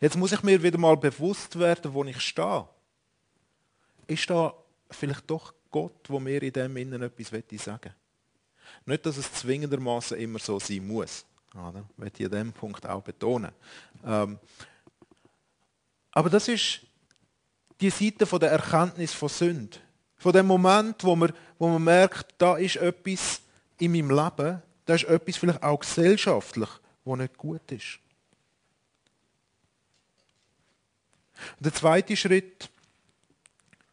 Jetzt 0.01 0.17
muss 0.17 0.31
ich 0.31 0.43
mir 0.43 0.61
wieder 0.63 0.77
mal 0.77 0.97
bewusst 0.97 1.57
werden, 1.59 1.93
wo 1.93 2.03
ich 2.05 2.19
stehe. 2.21 2.67
Ist 4.07 4.29
da 4.29 4.53
vielleicht 4.89 5.29
doch 5.29 5.53
Gott, 5.69 6.07
wo 6.07 6.19
mir 6.19 6.41
in 6.41 6.53
dem 6.53 6.77
Innen 6.77 7.01
etwas 7.01 7.27
sagen 7.63 7.83
will? 7.83 7.95
Nicht, 8.85 9.05
dass 9.05 9.17
es 9.17 9.31
zwingendermaßen 9.33 10.17
immer 10.17 10.39
so 10.39 10.59
sein 10.59 10.85
muss. 10.87 11.25
Oder? 11.53 11.83
Möchte 11.97 12.23
ich 12.23 12.25
an 12.25 12.31
diesem 12.31 12.53
Punkt 12.53 12.85
auch 12.87 13.01
betonen. 13.01 13.51
Ähm, 14.05 14.39
aber 16.11 16.29
das 16.29 16.47
ist 16.47 16.81
die 17.81 17.89
Seite 17.89 18.25
von 18.25 18.39
der 18.39 18.51
Erkenntnis 18.51 19.13
von 19.13 19.29
Sünde. 19.29 19.77
Von 20.23 20.31
dem 20.31 20.45
Moment, 20.45 21.03
wo 21.03 21.17
man, 21.17 21.33
wo 21.59 21.67
man 21.67 21.83
merkt, 21.83 22.35
da 22.37 22.55
ist 22.55 22.77
etwas 22.77 23.41
in 23.77 23.91
meinem 23.91 24.09
Leben, 24.09 24.61
da 24.85 24.95
ist 24.95 25.03
etwas 25.03 25.35
vielleicht 25.35 25.61
auch 25.61 25.81
gesellschaftlich, 25.81 26.69
wo 27.03 27.17
nicht 27.17 27.37
gut 27.37 27.69
ist. 27.73 27.99
Und 31.57 31.65
der 31.65 31.73
zweite 31.73 32.15
Schritt 32.15 32.69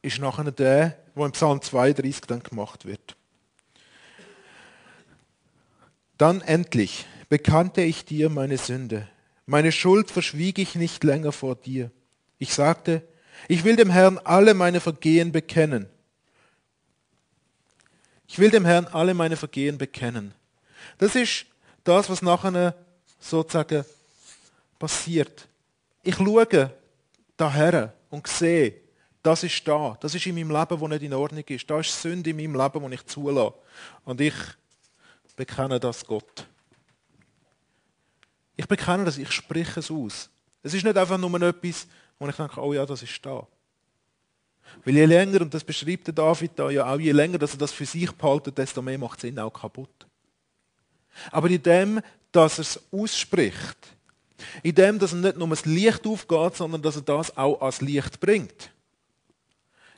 ist 0.03 0.21
nachher 0.21 0.53
der, 0.53 0.97
wo 1.17 1.27
im 1.27 1.33
Psalm 1.33 1.61
32 1.61 2.21
dann 2.29 2.45
gemacht 2.45 2.85
wird. 2.85 3.17
Dann 6.17 6.43
endlich 6.43 7.07
bekannte 7.29 7.83
ich 7.83 8.05
dir 8.05 8.31
meine 8.31 8.57
Sünde. 8.57 9.09
Meine 9.47 9.73
Schuld 9.73 10.13
verschwieg 10.13 10.61
ich 10.61 10.77
nicht 10.77 11.03
länger 11.03 11.33
vor 11.33 11.57
dir. 11.57 11.91
Ich 12.39 12.55
sagte, 12.55 13.03
ich 13.49 13.65
will 13.65 13.75
dem 13.75 13.91
Herrn 13.91 14.19
alle 14.19 14.55
meine 14.55 14.79
Vergehen 14.79 15.33
bekennen. 15.33 15.89
Ich 18.33 18.39
will 18.39 18.51
dem 18.51 18.65
Herrn 18.65 18.87
alle 18.93 19.13
meine 19.13 19.37
Vergehen 19.37 19.77
bekennen. 19.77 20.33
Das 20.99 21.17
ist 21.17 21.47
das, 21.83 22.09
was 22.09 22.23
nachher 22.23 22.77
sozusagen 23.19 23.85
passiert. 24.79 25.49
Ich 26.05 26.15
schaue 26.15 26.71
daher 27.37 27.93
und 28.09 28.29
sehe, 28.29 28.83
das 29.21 29.43
ist 29.43 29.67
da. 29.67 29.99
Das 30.01 30.15
ist 30.15 30.25
in 30.27 30.37
meinem 30.37 30.53
Leben, 30.53 30.79
wo 30.79 30.87
nicht 30.87 31.03
in 31.03 31.13
Ordnung 31.13 31.43
ist. 31.43 31.69
Da 31.69 31.81
ist 31.81 32.01
Sünde 32.01 32.31
in 32.31 32.37
meinem 32.37 32.55
Leben, 32.55 32.81
wo 32.81 32.89
ich 32.89 33.05
zulasse. 33.05 33.53
Und 34.05 34.21
ich 34.21 34.35
bekenne 35.35 35.81
das 35.81 36.07
Gott. 36.07 36.47
Ich 38.57 38.69
bekenne 38.69 39.07
das, 39.07 39.19
ich 39.19 39.33
spreche 39.33 39.81
es 39.81 39.91
aus. 39.91 40.31
Es 40.63 40.73
ist 40.73 40.85
nicht 40.85 40.97
einfach 40.97 41.19
nur 41.19 41.43
etwas, 41.43 41.89
wo 42.21 42.29
ich 42.29 42.37
denke, 42.37 42.61
oh 42.61 42.73
ja, 42.73 42.87
das 42.87 43.03
ist 43.03 43.27
da. 43.27 43.45
Weil 44.85 44.95
je 44.95 45.05
länger, 45.05 45.43
und 45.43 45.53
das 45.53 45.65
beschreibt 45.65 46.07
der 46.07 46.15
David 46.15 46.53
da 46.57 46.71
ja 46.71 46.93
auch, 46.93 46.99
je 46.99 47.13
länger, 47.13 47.39
dass 47.39 47.53
er 47.53 47.59
das 47.59 47.73
für 47.73 47.87
sich 47.87 48.11
behaltet, 48.13 48.57
desto 48.57 48.81
mehr 48.81 48.99
macht 48.99 49.19
es 49.19 49.25
ihn 49.25 49.39
auch 49.39 49.53
kaputt. 49.53 50.07
Aber 51.31 51.49
in 51.51 51.63
dem, 51.63 52.01
dass 52.33 52.59
er 52.59 52.63
es 52.63 52.81
ausspricht, 52.91 53.97
in 54.63 54.75
dem, 54.75 54.99
dass 54.99 55.13
er 55.13 55.19
nicht 55.19 55.37
nur 55.37 55.49
das 55.49 55.67
Licht 55.67 56.07
aufgeht, 56.07 56.57
sondern 56.57 56.83
dass 56.83 56.97
er 56.97 57.03
das 57.03 57.37
auch 57.37 57.61
als 57.61 57.81
Licht 57.81 58.21
bringt, 58.21 58.71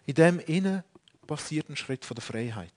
in 0.06 0.14
dem 0.14 0.40
innen 0.40 0.82
passiert 1.26 1.68
ein 1.68 1.76
Schritt 1.76 2.04
von 2.04 2.14
der 2.14 2.22
Freiheit. 2.22 2.72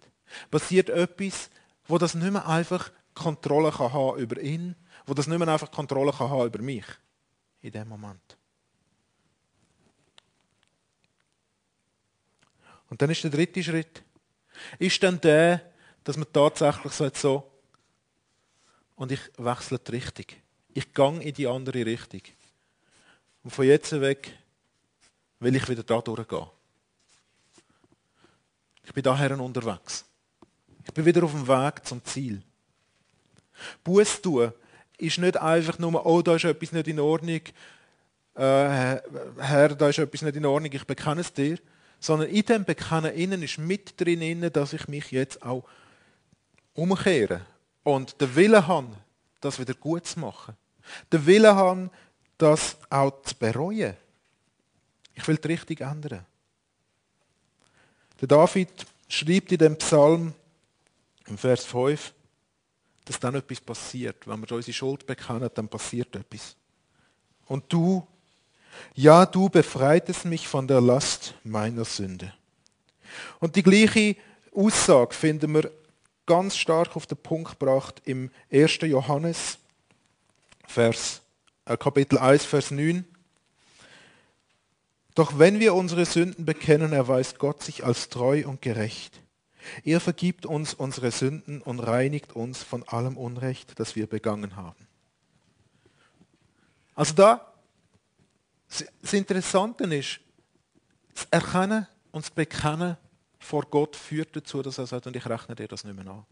Passiert 0.52 0.90
etwas, 0.90 1.50
wo 1.88 1.98
das 1.98 2.14
nicht 2.14 2.32
mehr 2.32 2.48
einfach 2.48 2.92
Kontrolle 3.14 3.72
kann 3.72 3.94
haben 3.94 4.20
über 4.20 4.40
ihn, 4.40 4.76
wo 5.06 5.14
das 5.14 5.28
nicht 5.28 5.40
mehr 5.40 5.48
einfach 5.48 5.72
Kontrolle 5.72 6.12
kann 6.12 6.30
haben 6.30 6.48
über 6.48 6.62
mich. 6.62 6.86
In 7.62 7.72
dem 7.72 7.88
Moment. 7.88 8.38
Und 12.90 13.02
dann 13.02 13.10
ist 13.10 13.24
der 13.24 13.32
dritte 13.32 13.64
Schritt, 13.64 14.04
ist 14.80 15.02
dann 15.04 15.20
der, 15.22 15.62
dass 16.04 16.18
man 16.18 16.32
tatsächlich 16.32 16.94
sagt 16.94 17.18
so, 17.18 17.52
und 18.96 19.12
ich 19.12 19.20
wechsle 19.38 19.80
die 19.80 19.92
Richtung. 19.92 20.26
Ich 20.74 20.94
gehe 20.94 21.22
in 21.22 21.34
die 21.34 21.48
andere 21.48 21.86
Richtung. 21.86 22.22
Und 23.44 23.52
von 23.52 23.66
jetzt 23.66 23.92
weg 24.00 24.32
will 25.40 25.56
ich 25.56 25.68
wieder 25.68 25.84
da 25.84 26.00
durchgehen. 26.02 26.48
Ich 28.86 28.94
bin 28.94 29.04
daher 29.04 29.38
unterwegs. 29.40 30.06
Ich 30.86 30.94
bin 30.94 31.06
wieder 31.06 31.24
auf 31.24 31.32
dem 31.32 31.48
Weg 31.48 31.86
zum 31.86 32.04
Ziel. 32.06 32.42
Buß 33.84 34.22
tun 34.22 34.54
ist 34.98 35.18
nicht 35.18 35.38
einfach 35.38 35.78
nur, 35.80 36.06
oh, 36.06 36.22
da 36.22 36.36
ist 36.36 36.46
etwas 36.46 36.72
nicht 36.72 36.88
in 36.88 37.00
Ordnung, 37.00 37.42
äh, 38.36 39.00
Herr, 39.40 39.76
da 39.76 39.90
ist 39.90 40.00
etwas 40.00 40.22
nicht 40.22 40.36
in 40.36 40.46
Ordnung, 40.46 40.72
ich 40.72 40.86
bekenne 40.86 41.22
es 41.22 41.34
dir, 41.34 41.58
sondern 42.00 42.30
in 42.30 42.44
dem 42.44 42.66
Bekennen 42.66 43.14
innen 43.14 43.44
ist 43.44 43.58
mit 43.58 44.00
drin, 44.00 44.50
dass 44.52 44.74
ich 44.74 44.88
mich 44.88 45.12
jetzt 45.12 45.42
auch 45.44 45.64
umkehre 46.74 47.42
und 47.84 48.20
den 48.22 48.36
Willen 48.36 48.68
habe, 48.68 48.96
das 49.42 49.60
wieder 49.60 49.74
gut 49.74 50.06
zu 50.06 50.20
machen. 50.20 50.56
Den 51.12 51.26
Willen 51.26 51.56
habe, 51.56 51.90
das 52.38 52.78
auch 52.90 53.22
zu 53.24 53.36
bereuen. 53.36 53.96
Ich 55.14 55.28
will 55.28 55.38
die 55.38 55.48
Richtung 55.48 55.78
ändern. 55.78 56.26
Der 58.20 58.28
David 58.28 58.70
schreibt 59.08 59.52
in 59.52 59.58
dem 59.58 59.78
Psalm 59.78 60.34
im 61.28 61.38
Vers 61.38 61.66
5, 61.66 62.14
dass 63.06 63.20
dann 63.20 63.36
etwas 63.36 63.62
passiert. 63.62 64.28
Wenn 64.28 64.42
wir 64.42 64.52
unsere 64.52 64.74
Schuld 64.74 65.06
bekennen, 65.06 65.50
dann 65.54 65.68
passiert 65.68 66.16
etwas. 66.16 66.56
Und 67.46 67.72
du, 67.72 68.06
ja, 68.94 69.26
du 69.26 69.50
befreitest 69.50 70.26
mich 70.26 70.48
von 70.48 70.68
der 70.68 70.82
Last 70.82 71.36
meiner 71.44 71.86
Sünde. 71.86 72.34
Und 73.40 73.56
die 73.56 73.64
gleiche 73.64 74.16
Aussage 74.54 75.14
finden 75.14 75.54
wir 75.54 75.72
ganz 76.26 76.58
stark 76.58 76.96
auf 76.96 77.06
den 77.06 77.18
Punkt 77.18 77.60
gebracht 77.60 78.02
im 78.06 78.32
1. 78.52 78.80
Johannes, 78.82 79.60
Vers, 80.68 81.22
äh, 81.66 81.78
Kapitel 81.78 82.18
1, 82.18 82.46
Vers 82.46 82.72
9. 82.72 83.06
Doch 85.14 85.40
wenn 85.40 85.60
wir 85.60 85.76
unsere 85.76 86.06
Sünden 86.06 86.46
bekennen, 86.46 86.92
erweist 86.92 87.40
Gott 87.40 87.64
sich 87.64 87.86
als 87.86 88.10
treu 88.10 88.44
und 88.46 88.62
gerecht. 88.62 89.22
Er 89.84 90.00
vergibt 90.00 90.46
uns 90.46 90.74
unsere 90.74 91.12
Sünden 91.12 91.62
und 91.62 91.80
reinigt 91.80 92.34
uns 92.34 92.64
von 92.64 92.84
allem 92.84 93.18
Unrecht, 93.18 93.80
das 93.80 93.96
wir 93.96 94.08
begangen 94.08 94.56
haben. 94.56 94.88
Also 96.96 97.14
da 97.14 97.55
das 99.02 99.14
Interessante 99.14 99.84
ist, 99.96 100.20
das 101.14 101.28
Erkennen 101.32 101.88
und 102.12 102.26
das 102.26 102.32
Bekennen 102.32 102.98
vor 103.40 103.64
Gott 103.64 103.96
führt 103.96 104.36
dazu, 104.36 104.62
dass 104.62 104.78
er 104.78 104.88
sagt, 104.88 105.08
und 105.08 105.16
ich 105.16 105.26
rechne 105.26 105.56
dir 105.56 105.68
das 105.68 105.84
nicht 105.84 105.96
mehr 105.96 106.08
an. 106.08 106.26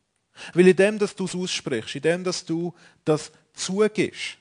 Weil 0.53 0.67
in 0.67 0.75
dem, 0.75 0.99
dass 0.99 1.15
du 1.15 1.25
es 1.25 1.35
aussprichst, 1.35 1.95
in 1.95 2.01
dem, 2.01 2.23
dass 2.23 2.43
du 2.43 2.73
das 3.05 3.31
zugibst, 3.53 4.37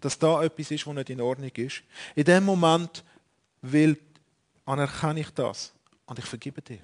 dass 0.00 0.18
da 0.18 0.42
etwas 0.42 0.70
ist, 0.70 0.86
was 0.86 0.94
nicht 0.94 1.10
in 1.10 1.20
Ordnung 1.20 1.50
ist, 1.50 1.82
in 2.14 2.24
dem 2.24 2.44
Moment 2.44 3.04
will, 3.62 3.98
anerkenne 4.64 5.20
ich 5.20 5.30
das 5.30 5.72
und 6.06 6.18
ich 6.18 6.24
vergebe 6.24 6.62
dir. 6.62 6.80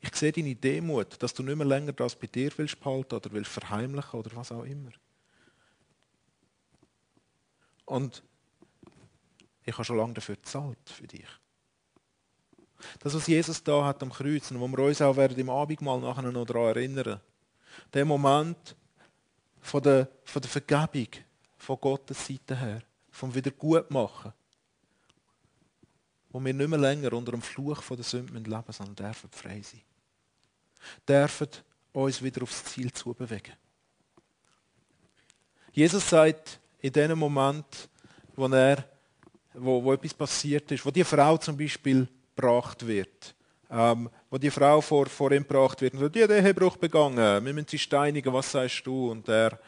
Ich 0.00 0.14
sehe 0.14 0.32
deine 0.32 0.54
Demut, 0.54 1.20
dass 1.20 1.34
du 1.34 1.42
nicht 1.42 1.56
mehr 1.56 1.66
länger 1.66 1.92
das 1.92 2.14
bei 2.14 2.28
dir 2.28 2.50
willst 2.56 2.78
behalten 2.78 3.16
oder 3.16 3.32
willst 3.32 3.50
verheimlichen 3.50 4.18
oder 4.18 4.30
was 4.34 4.52
auch 4.52 4.64
immer. 4.64 4.92
Und 7.88 8.22
ich 9.64 9.72
habe 9.72 9.84
schon 9.84 9.96
lange 9.96 10.12
dafür 10.12 10.36
gezahlt, 10.36 10.78
für 10.84 11.06
dich. 11.06 11.26
Das, 13.00 13.14
was 13.14 13.26
Jesus 13.26 13.64
da 13.64 13.84
hat 13.84 14.02
am 14.02 14.12
Kreuz, 14.12 14.50
und 14.50 14.60
wo 14.60 14.68
wir 14.68 14.78
uns 14.80 15.00
auch 15.00 15.16
werden 15.16 15.38
im 15.38 15.48
Abendmahl 15.48 15.98
nachher 15.98 16.22
noch 16.22 16.44
daran 16.44 16.76
erinnern, 16.76 17.20
der 17.92 18.04
Moment 18.04 18.76
von 19.60 19.82
der, 19.82 20.08
von 20.24 20.42
der 20.42 20.50
Vergebung 20.50 21.08
von 21.56 21.80
Gottes 21.80 22.26
Seite 22.26 22.56
her, 22.56 22.82
vom 23.10 23.34
Wiedergutmachen, 23.34 24.34
wo 26.28 26.44
wir 26.44 26.52
nicht 26.52 26.68
mehr 26.68 26.78
länger 26.78 27.14
unter 27.14 27.32
dem 27.32 27.42
Fluch 27.42 27.82
von 27.82 27.96
der 27.96 28.04
Sünde 28.04 28.38
leben 28.38 28.72
sondern 28.72 28.94
dürfen 28.94 29.30
frei 29.30 29.62
sein. 29.62 29.80
Dürfen 31.08 31.48
uns 31.92 32.22
wieder 32.22 32.42
aufs 32.42 32.64
Ziel 32.64 32.92
zu 32.92 33.14
bewegen. 33.14 33.54
Jesus 35.72 36.08
sagt 36.08 36.60
in 36.80 36.92
dem 36.92 37.18
Moment, 37.18 37.88
wo 38.36 38.46
er 38.46 38.84
wo, 39.54 39.82
wo 39.82 39.92
etwas 39.92 40.14
passiert 40.14 40.70
ist, 40.72 40.84
wo 40.84 40.90
die 40.90 41.04
Frau 41.04 41.36
zum 41.36 41.56
Beispiel 41.56 42.06
gebracht 42.34 42.86
wird, 42.86 43.34
ähm, 43.70 44.08
wo 44.30 44.38
die 44.38 44.50
Frau 44.50 44.80
vor, 44.80 45.06
vor 45.06 45.32
ihm 45.32 45.42
gebracht 45.42 45.80
wird 45.80 45.94
und 45.94 46.00
sagt, 46.00 46.14
die 46.14 46.22
hat 46.22 46.30
Ehebruch 46.30 46.76
begangen, 46.76 47.44
wir 47.44 47.52
müssen 47.52 47.68
sie 47.68 47.78
steinigen, 47.78 48.32
was 48.32 48.52
sagst 48.52 48.86
du? 48.86 49.10
Und 49.10 49.28
er 49.28 49.58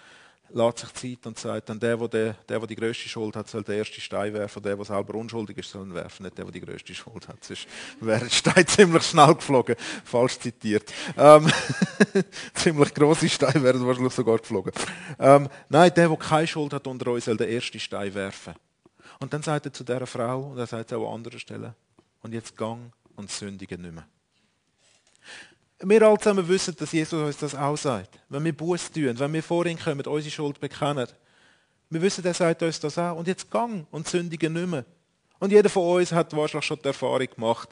lässt 0.53 0.79
sich 0.79 0.93
Zeit 0.95 1.27
und 1.27 1.39
sagt 1.39 1.69
dann, 1.69 1.79
der, 1.79 1.97
der, 1.97 2.09
der, 2.09 2.37
der 2.49 2.67
die 2.67 2.77
größte 2.77 3.09
Schuld 3.09 3.37
hat, 3.37 3.49
soll 3.49 3.63
den 3.63 3.79
ersten 3.79 4.01
Stein 4.01 4.33
werfen, 4.33 4.63
der, 4.63 4.77
der 4.77 4.85
selber 4.85 5.15
unschuldig 5.15 5.59
ist, 5.59 5.71
soll 5.71 5.87
ihn 5.87 5.95
werfen, 5.95 6.25
nicht 6.25 6.37
der, 6.37 6.45
der 6.45 6.53
die 6.53 6.61
größte 6.61 6.95
Schuld 6.95 7.29
hat. 7.29 7.43
Sonst 7.45 7.67
wäre 8.01 8.21
der 8.21 8.31
Stein 8.31 8.67
ziemlich 8.67 9.03
schnell 9.05 9.35
geflogen, 9.35 9.77
falsch 10.05 10.39
zitiert. 10.39 10.93
Ähm, 11.17 11.51
ziemlich 12.55 12.95
große 12.95 13.29
Steine 13.29 13.63
wären 13.63 13.87
wahrscheinlich 13.87 14.13
sogar 14.13 14.39
geflogen. 14.39 14.73
Ähm, 15.19 15.49
nein, 15.69 15.93
der, 15.95 16.09
der 16.09 16.17
keine 16.17 16.47
Schuld 16.47 16.73
hat 16.73 16.87
unter 16.87 17.11
uns, 17.13 17.25
soll 17.25 17.37
den 17.37 17.49
ersten 17.49 17.81
Stein 17.81 18.15
werfen. 18.15 18.55
Und 19.19 19.33
dann 19.33 19.43
sagt 19.43 19.67
er 19.67 19.73
zu 19.73 19.85
dieser 19.85 20.07
Frau, 20.07 20.51
und 20.51 20.59
er 20.59 20.67
sagt 20.67 20.91
es 20.91 20.97
auch 20.97 21.09
an 21.09 21.17
anderen 21.17 21.39
Stellen, 21.39 21.75
und 22.23 22.33
jetzt 22.33 22.57
gang 22.57 22.93
und 23.17 23.31
sündige 23.31 23.79
nicht 23.79 23.95
mehr. 23.95 24.07
Wir 25.83 26.03
alle 26.03 26.19
zusammen 26.19 26.47
wissen, 26.47 26.77
dass 26.77 26.93
Jesus 26.93 27.23
uns 27.23 27.39
das 27.39 27.55
auch 27.55 27.77
sagt. 27.77 28.19
Wenn 28.29 28.45
wir 28.45 28.53
Buß 28.55 28.93
tun, 28.93 29.19
wenn 29.19 29.33
wir 29.33 29.43
vor 29.43 29.65
ihn 29.65 29.79
kommen, 29.79 30.05
unsere 30.07 30.31
Schuld 30.31 30.61
bekennen. 30.61 31.09
Wir 31.89 32.03
wissen, 32.03 32.25
er 32.25 32.35
sagt 32.35 32.63
uns 32.63 32.79
das 32.79 32.99
auch. 32.99 33.17
Und 33.17 33.27
jetzt 33.27 33.51
gang 33.51 33.87
und 33.91 34.07
sündige 34.07 34.51
nicht 34.51 34.69
mehr. 34.69 34.85
Und 35.39 35.53
jeder 35.53 35.71
von 35.71 35.97
uns 35.97 36.13
hat 36.13 36.37
wahrscheinlich 36.37 36.67
schon 36.67 36.79
die 36.83 36.89
Erfahrung 36.89 37.27
gemacht, 37.27 37.71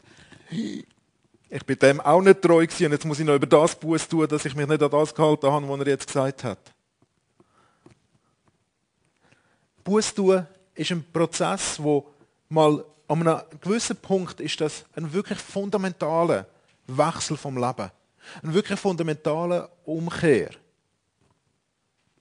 ich 0.50 1.64
bin 1.66 1.78
dem 1.78 2.00
auch 2.00 2.22
nicht 2.22 2.40
treu 2.40 2.66
gewesen 2.66 2.86
und 2.86 2.92
jetzt 2.92 3.04
muss 3.04 3.20
ich 3.20 3.26
noch 3.26 3.34
über 3.34 3.46
das 3.46 3.74
Buß 3.74 4.08
tun, 4.08 4.26
dass 4.26 4.44
ich 4.44 4.54
mich 4.54 4.66
nicht 4.66 4.82
an 4.82 4.90
das 4.90 5.14
gehalten 5.14 5.46
habe, 5.46 5.68
was 5.68 5.80
er 5.80 5.86
jetzt 5.86 6.06
gesagt 6.06 6.44
hat. 6.44 6.58
Buß 9.84 10.14
tun 10.14 10.46
ist 10.74 10.90
ein 10.90 11.04
Prozess, 11.12 11.82
wo 11.82 12.06
mal 12.48 12.84
an 13.06 13.26
einem 13.26 13.40
gewissen 13.60 13.96
Punkt 13.96 14.40
ist 14.40 14.60
das 14.60 14.84
ein 14.96 15.12
wirklich 15.12 15.38
fundamentaler 15.38 16.46
Wechsel 16.86 17.36
vom 17.36 17.56
Leben. 17.56 17.90
Ein 18.42 18.54
wirklich 18.54 18.78
fundamentaler 18.78 19.70
Umkehr. 19.84 20.50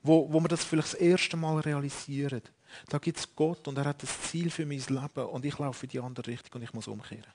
Wo, 0.04 0.32
wo 0.32 0.40
wir 0.40 0.48
das 0.48 0.64
vielleicht 0.64 0.94
das 0.94 1.00
erste 1.00 1.38
Mal 1.38 1.60
realisieren. 1.60 2.42
Da 2.90 2.98
gibt 2.98 3.18
es 3.18 3.36
Gott 3.36 3.68
und 3.68 3.78
er 3.78 3.86
hat 3.86 4.04
das 4.04 4.22
Ziel 4.22 4.50
für 4.50 4.66
mein 4.66 4.84
Leben 4.88 5.26
und 5.30 5.46
ich 5.46 5.58
laufe 5.58 5.86
in 5.86 5.90
die 5.90 6.00
andere 6.00 6.28
Richtung 6.28 6.54
und 6.56 6.64
ich 6.64 6.74
muss 6.74 6.88
umkehren. 6.88 7.34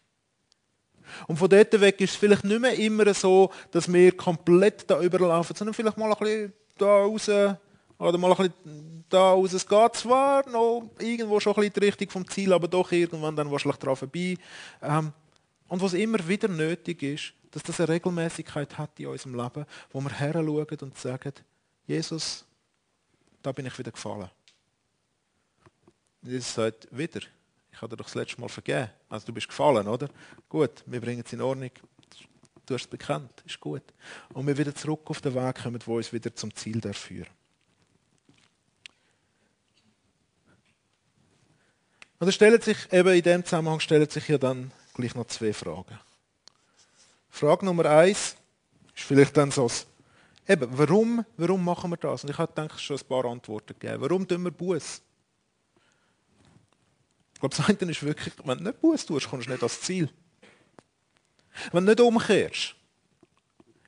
Und 1.26 1.37
von 1.37 1.49
dort 1.49 1.81
weg 1.81 2.00
ist 2.00 2.11
es 2.11 2.17
vielleicht 2.17 2.45
nicht 2.45 2.61
mehr 2.61 2.75
immer 2.79 3.12
so, 3.14 3.50
dass 3.71 3.93
wir 3.93 4.17
komplett 4.17 4.88
da 4.88 5.00
überlaufen, 5.00 5.57
sondern 5.57 5.75
vielleicht 5.75 5.99
mal 5.99 6.12
ein 6.12 6.19
bisschen 6.19 6.52
da 6.79 6.87
raus 6.87 7.29
oder 7.99 8.19
mal 8.19 8.33
ein 8.33 8.37
bisschen 8.37 9.05
da 9.09 9.33
raus. 9.33 9.52
Es 9.52 9.67
geht 9.67 9.97
zwar 9.97 10.49
noch 10.49 10.91
irgendwo 10.99 11.41
schon 11.41 11.52
ein 11.52 11.57
bisschen 11.57 11.75
in 11.75 11.81
die 11.81 11.87
Richtung 11.87 12.11
vom 12.11 12.29
Ziel, 12.29 12.52
aber 12.52 12.69
doch 12.69 12.91
irgendwann 12.93 13.37
dann 13.37 13.50
wahrscheinlich 13.50 13.79
dran 13.79 13.97
vorbei. 13.97 14.37
Ähm, 14.81 15.12
und 15.69 15.83
was 15.83 15.95
immer 15.95 16.26
wieder 16.26 16.49
nötig 16.49 17.02
ist, 17.02 17.33
dass 17.52 17.62
das 17.62 17.78
eine 17.80 17.90
Regelmäßigkeit 17.90 18.76
hat 18.78 18.99
in 18.99 19.06
unserem 19.06 19.37
Leben, 19.37 19.66
wo 19.92 20.00
wir 20.00 20.11
heranschauen 20.11 20.78
und 20.80 20.99
sagen, 20.99 21.35
Jesus, 21.87 22.44
da 23.42 23.52
bin 23.52 23.66
ich 23.66 23.78
wieder 23.78 23.92
gefallen. 23.92 24.30
Jesus 26.23 26.54
sagt, 26.54 26.88
wieder, 26.90 27.21
ich 27.71 27.80
habe 27.80 27.90
dir 27.90 27.97
doch 27.97 28.06
das 28.06 28.14
letzte 28.14 28.40
Mal 28.40 28.49
vergeben. 28.49 28.90
Also 29.09 29.26
du 29.26 29.32
bist 29.32 29.49
gefallen, 29.49 29.87
oder? 29.87 30.09
Gut, 30.49 30.82
wir 30.87 31.00
bringen 31.00 31.23
es 31.25 31.32
in 31.32 31.40
Ordnung. 31.40 31.71
Du 32.64 32.75
hast 32.75 32.82
es 32.82 32.87
bekannt, 32.87 33.42
ist 33.44 33.61
gut. 33.61 33.82
Und 34.32 34.47
wir 34.47 34.56
wieder 34.56 34.75
zurück 34.75 35.02
auf 35.06 35.21
den 35.21 35.35
Weg 35.35 35.62
kommen, 35.62 35.80
wo 35.85 35.97
uns 35.97 36.12
wieder 36.12 36.35
zum 36.35 36.54
Ziel 36.54 36.80
führen. 36.94 37.28
Und 42.18 42.26
da 42.26 42.32
stellt 42.32 42.62
sich 42.62 42.92
eben 42.92 43.12
in 43.14 43.23
dem 43.23 43.44
Zusammenhang 43.44 43.80
stellt 43.80 44.12
sich 44.12 44.28
ja 44.28 44.38
dann 44.38 44.71
gleich 44.94 45.14
noch 45.16 45.26
zwei 45.26 45.52
Fragen. 45.52 45.99
Frage 47.33 47.65
Nummer 47.65 47.87
eins 47.87 48.37
ist 48.95 49.05
vielleicht 49.05 49.35
dann 49.39 49.51
so, 49.51 49.69
eben, 50.47 50.69
warum, 50.79 51.25
warum 51.39 51.65
machen 51.65 51.91
wir 51.91 51.97
das? 51.97 52.23
Und 52.23 52.31
ich 52.31 52.37
habe 52.37 52.53
denke 52.53 52.79
schon 52.79 52.99
ein 52.99 53.09
paar 53.09 53.25
Antworten 53.25 53.75
gegeben. 53.79 54.03
Warum 54.03 54.29
tun 54.29 54.43
wir 54.45 54.51
Buß? 54.51 55.01
Ich 57.33 57.41
glaube, 57.41 57.57
das 57.57 57.69
eine 57.69 57.91
ist 57.91 58.03
wirklich, 58.03 58.35
wenn 58.45 58.59
du 58.59 58.65
nicht 58.65 58.81
Buß 58.81 59.07
tust, 59.07 59.31
kommst 59.31 59.47
du 59.47 59.51
nicht 59.51 59.62
ans 59.62 59.81
Ziel. 59.81 60.11
Wenn 61.73 61.87
du 61.87 61.92
nicht 61.92 62.01
umkehrst, 62.01 62.77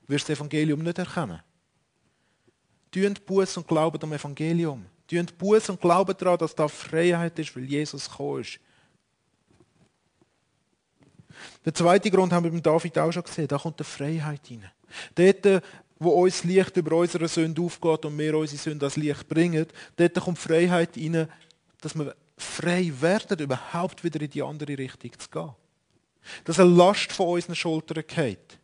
wirst 0.06 0.28
du 0.28 0.32
das 0.32 0.38
Evangelium 0.38 0.82
nicht 0.82 0.98
erkennen. 0.98 1.40
Tun 2.90 3.14
Buß 3.26 3.58
und 3.58 3.68
glauben 3.68 4.02
am 4.02 4.12
Evangelium. 4.14 4.86
Tun 5.06 5.26
Buß 5.38 5.68
und 5.68 5.80
glauben 5.80 6.16
daran, 6.16 6.38
dass 6.38 6.54
da 6.54 6.66
Freiheit 6.66 7.38
ist, 7.38 7.54
weil 7.54 7.64
Jesus 7.64 8.08
gekommen 8.08 8.40
ist. 8.40 8.58
Der 11.64 11.74
zweite 11.74 12.10
Grund 12.10 12.32
haben 12.32 12.44
wir 12.44 12.50
beim 12.50 12.62
David 12.62 12.98
auch 12.98 13.12
schon 13.12 13.22
gesehen. 13.22 13.48
Da 13.48 13.58
kommt 13.58 13.80
die 13.80 13.84
Freiheit 13.84 14.40
rein. 14.50 14.70
Dort, 15.14 15.62
wo 15.98 16.10
uns 16.10 16.44
Licht 16.44 16.76
über 16.76 16.96
unsere 16.96 17.28
Sünde 17.28 17.62
aufgeht 17.62 18.04
und 18.04 18.18
wir 18.18 18.36
unsere 18.36 18.60
Sünde 18.60 18.86
als 18.86 18.96
Licht 18.96 19.28
bringen, 19.28 19.66
dort 19.96 20.14
kommt 20.14 20.38
Freiheit 20.38 20.96
rein, 20.96 21.28
dass 21.80 21.94
wir 21.94 22.14
frei 22.36 22.92
werden, 23.00 23.38
überhaupt 23.38 24.02
wieder 24.04 24.20
in 24.20 24.30
die 24.30 24.42
andere 24.42 24.76
Richtung 24.76 25.18
zu 25.18 25.28
gehen. 25.28 25.50
Dass 26.44 26.58
eine 26.58 26.70
Last 26.70 27.12
von 27.12 27.28
unseren 27.28 27.54
Schultern 27.54 28.04
geht. 28.06 28.58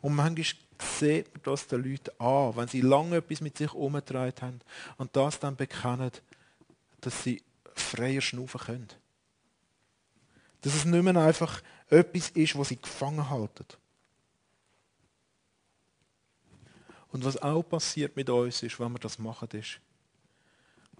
Und 0.00 0.14
manchmal 0.14 0.44
sieht 0.98 1.32
man 1.32 1.42
das 1.42 1.66
den 1.66 1.82
Leuten 1.82 2.10
an, 2.18 2.56
wenn 2.56 2.68
sie 2.68 2.80
lange 2.80 3.16
etwas 3.16 3.40
mit 3.40 3.56
sich 3.56 3.72
umgetragen 3.72 4.34
haben 4.40 4.60
und 4.96 5.14
das 5.14 5.38
dann 5.38 5.56
bekennen, 5.56 6.10
dass 7.00 7.22
sie 7.22 7.42
freier 7.74 8.20
schnaufen 8.20 8.60
können. 8.60 8.88
Dass 10.62 10.74
es 10.74 10.84
nicht 10.84 11.02
mehr 11.02 11.16
einfach 11.16 11.62
etwas 11.90 12.30
ist, 12.30 12.56
was 12.56 12.68
sie 12.68 12.80
gefangen 12.80 13.28
halten. 13.28 13.66
Und 17.12 17.24
was 17.24 17.36
auch 17.36 17.62
passiert 17.62 18.16
mit 18.16 18.30
uns 18.30 18.62
ist, 18.62 18.78
wenn 18.78 18.92
wir 18.92 18.98
das 18.98 19.18
machen, 19.18 19.48
ist, 19.52 19.80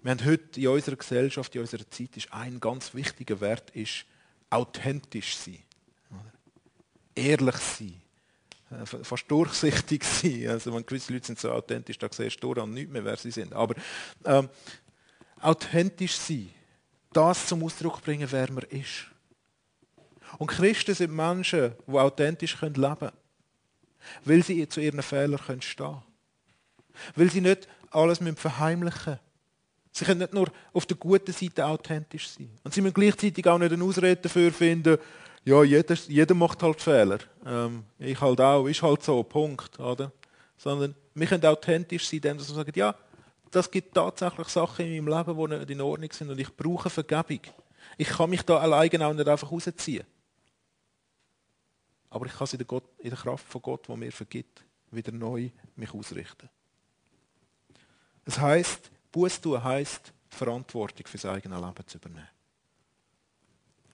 wir 0.03 0.11
haben 0.11 0.25
heute 0.25 0.59
in 0.59 0.67
unserer 0.67 0.95
Gesellschaft, 0.95 1.53
in 1.55 1.61
unserer 1.61 1.89
Zeit, 1.89 2.17
ist 2.17 2.33
ein 2.33 2.59
ganz 2.59 2.93
wichtiger 2.93 3.39
Wert, 3.39 3.69
ist 3.71 4.05
authentisch 4.49 5.37
sein. 5.37 5.59
Ehrlich 7.15 7.55
sein. 7.57 8.01
Äh, 8.71 8.85
fast 8.85 9.29
durchsichtig 9.29 10.03
sein. 10.05 10.47
Also 10.49 10.73
wenn 10.73 10.85
gewisse 10.85 11.13
Leute 11.13 11.27
sind 11.27 11.39
so 11.39 11.51
authentisch, 11.51 11.99
da 11.99 12.07
siehst 12.11 12.43
du 12.43 12.53
dann 12.53 12.73
nicht 12.73 12.89
mehr, 12.89 13.05
wer 13.05 13.17
sie 13.17 13.31
sind. 13.31 13.53
Aber 13.53 13.75
ähm, 14.25 14.49
authentisch 15.39 16.17
sein. 16.17 16.49
Das 17.13 17.47
zum 17.47 17.63
Ausdruck 17.63 18.01
bringen, 18.01 18.27
wer 18.31 18.51
man 18.51 18.63
ist. 18.63 19.10
Und 20.37 20.47
Christen 20.47 20.95
sind 20.95 21.15
Menschen, 21.15 21.73
die 21.87 21.91
authentisch 21.91 22.59
leben 22.61 22.73
können. 22.73 23.11
Weil 24.25 24.43
sie 24.43 24.67
zu 24.67 24.81
ihren 24.81 25.01
Fehlern 25.01 25.39
stehen 25.61 25.61
können. 25.77 26.01
Weil 27.15 27.29
sie 27.29 27.41
nicht 27.41 27.67
alles 27.91 28.19
verheimlichen 28.35 29.13
müssen. 29.13 29.19
Sie 29.93 30.05
können 30.05 30.19
nicht 30.19 30.33
nur 30.33 30.47
auf 30.73 30.85
der 30.85 30.97
guten 30.97 31.33
Seite 31.33 31.65
authentisch 31.65 32.29
sein. 32.29 32.49
Und 32.63 32.73
sie 32.73 32.81
müssen 32.81 32.93
gleichzeitig 32.93 33.45
auch 33.47 33.57
nicht 33.57 33.73
eine 33.73 33.83
Ausrede 33.83 34.21
dafür 34.21 34.51
finden, 34.51 34.97
ja, 35.43 35.63
jeder, 35.63 35.95
jeder 36.07 36.35
macht 36.35 36.61
halt 36.61 36.79
Fehler. 36.79 37.17
Ähm, 37.45 37.83
ich 37.97 38.19
halt 38.21 38.39
auch, 38.39 38.67
ist 38.67 38.81
halt 38.83 39.01
so, 39.01 39.23
Punkt. 39.23 39.79
Oder? 39.79 40.11
Sondern 40.55 40.95
wir 41.15 41.27
können 41.27 41.45
authentisch 41.45 42.07
sein, 42.07 42.17
indem 42.17 42.37
wir 42.37 42.43
sagen, 42.43 42.71
ja, 42.75 42.95
das 43.49 43.69
gibt 43.69 43.95
tatsächlich 43.95 44.47
Sachen 44.49 44.85
in 44.85 45.03
meinem 45.03 45.25
Leben, 45.25 45.47
die 45.47 45.57
nicht 45.57 45.71
in 45.71 45.81
Ordnung 45.81 46.11
sind 46.11 46.29
und 46.29 46.39
ich 46.39 46.55
brauche 46.55 46.89
Vergebung. 46.89 47.41
Ich 47.97 48.07
kann 48.07 48.29
mich 48.29 48.43
da 48.43 48.57
alleine 48.57 49.05
auch 49.05 49.13
nicht 49.13 49.27
einfach 49.27 49.51
rausziehen. 49.51 50.05
Aber 52.11 52.25
ich 52.25 52.33
kann 52.33 52.43
es 52.43 52.53
in 52.53 52.59
der, 52.59 52.67
Gott, 52.67 52.83
in 52.99 53.09
der 53.09 53.17
Kraft 53.17 53.47
von 53.47 53.61
Gott, 53.61 53.87
der 53.87 53.95
mir 53.95 54.11
vergibt, 54.11 54.63
wieder 54.91 55.13
neu 55.13 55.49
mich 55.77 55.93
ausrichten. 55.93 56.49
Es 58.25 58.37
heißt, 58.37 58.91
Buß 59.11 59.41
tun 59.41 59.63
heisst, 59.63 60.13
Verantwortung 60.29 61.07
für 61.07 61.17
sein 61.17 61.35
eigenes 61.35 61.59
Leben 61.59 61.87
zu 61.87 61.97
übernehmen. 61.97 62.27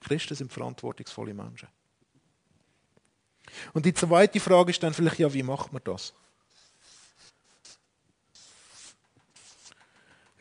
Christen 0.00 0.34
sind 0.34 0.52
verantwortungsvolle 0.52 1.32
Menschen. 1.32 1.68
Und 3.72 3.86
die 3.86 3.94
zweite 3.94 4.40
Frage 4.40 4.70
ist 4.70 4.82
dann 4.82 4.92
vielleicht, 4.92 5.18
ja, 5.18 5.32
wie 5.32 5.42
macht 5.42 5.72
man 5.72 5.82
das? 5.84 6.12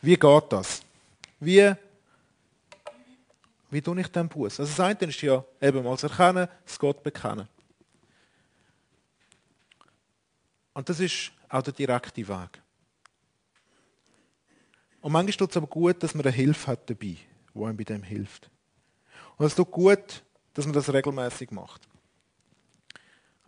Wie 0.01 0.15
geht 0.15 0.43
das? 0.51 0.81
Wie, 1.39 1.73
wie 3.69 3.81
tue 3.81 4.01
ich 4.01 4.07
den 4.07 4.27
Buß? 4.27 4.59
Also 4.59 4.71
das 4.71 4.79
eine 4.79 5.09
ist 5.09 5.21
ja 5.21 5.43
eben 5.61 5.83
mal 5.83 5.97
erkennen, 5.97 6.47
es 6.65 6.77
Gott 6.77 7.03
bekennen. 7.03 7.47
Und 10.77 10.87
das 10.89 10.99
ist 10.99 11.31
auch 11.49 11.63
der 11.63 11.73
direkte 11.73 12.27
Weg. 12.27 12.61
Und 15.01 15.11
manchmal 15.11 15.37
tut 15.37 15.49
es 15.49 15.57
aber 15.57 15.65
gut, 15.65 16.03
dass 16.03 16.13
man 16.13 16.23
eine 16.23 16.31
Hilfe 16.31 16.67
hat 16.67 16.87
dabei, 16.87 17.17
die 17.55 17.63
einem 17.63 17.75
bei 17.75 17.83
dem 17.83 18.03
hilft. 18.03 18.47
Und 19.37 19.47
es 19.47 19.55
tut 19.55 19.71
gut, 19.71 20.21
dass 20.53 20.65
man 20.65 20.73
das 20.73 20.93
regelmäßig 20.93 21.49
macht. 21.49 21.81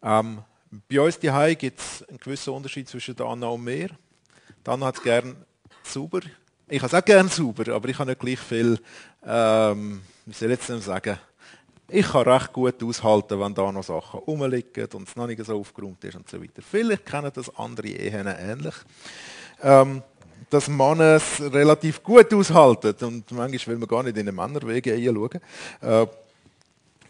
Ähm, 0.02 0.42
bei 0.90 1.00
uns 1.00 1.20
die 1.20 1.56
gibt 1.56 1.80
es 1.80 2.02
einen 2.10 2.18
gewissen 2.18 2.52
Unterschied 2.52 2.90
zwischen 2.90 3.22
Anna 3.22 3.46
und 3.46 3.64
mir. 3.64 3.92
Anna 4.66 4.88
hat 4.88 4.98
es 4.98 5.04
gerne 5.04 5.36
sauber. 5.84 6.22
Ich 6.68 6.82
habe 6.82 6.88
es 6.88 7.00
auch 7.00 7.06
gerne 7.06 7.30
sauber, 7.30 7.76
aber 7.76 7.90
ich 7.90 8.00
habe 8.00 8.10
nicht 8.10 8.22
gleich 8.22 8.40
viel, 8.40 8.82
ähm, 9.24 10.02
wie 10.26 10.34
soll 10.34 10.50
ich 10.50 10.68
jetzt 10.68 10.84
sagen, 10.84 11.20
ich 11.90 12.08
kann 12.08 12.28
recht 12.28 12.54
gut 12.54 12.84
aushalten, 12.84 13.40
wenn 13.40 13.54
da 13.54 13.72
noch 13.72 13.84
Sachen 13.84 14.20
rumliegen 14.20 14.88
und 14.94 15.08
es 15.08 15.16
noch 15.16 15.28
nicht 15.28 15.44
so 15.44 15.60
aufgeräumt 15.60 16.04
ist 16.04 16.16
und 16.16 16.30
so 16.30 16.42
weiter. 16.42 16.62
Vielleicht 16.62 17.06
kennen 17.06 17.32
das 17.34 17.56
andere 17.58 17.88
Ehen 17.88 18.28
ähnlich. 18.28 18.76
Ähm, 19.62 20.04
dass 20.50 20.68
Männer 20.68 21.16
es 21.16 21.42
relativ 21.42 22.04
gut 22.04 22.34
aushalten. 22.34 22.96
Und 23.06 23.32
manchmal 23.32 23.68
will 23.68 23.78
man 23.78 23.88
gar 23.88 24.04
nicht 24.04 24.18
in 24.18 24.26
den 24.26 24.36
Männerwege 24.36 24.98
schauen. 25.04 25.42
Äh, 25.82 26.08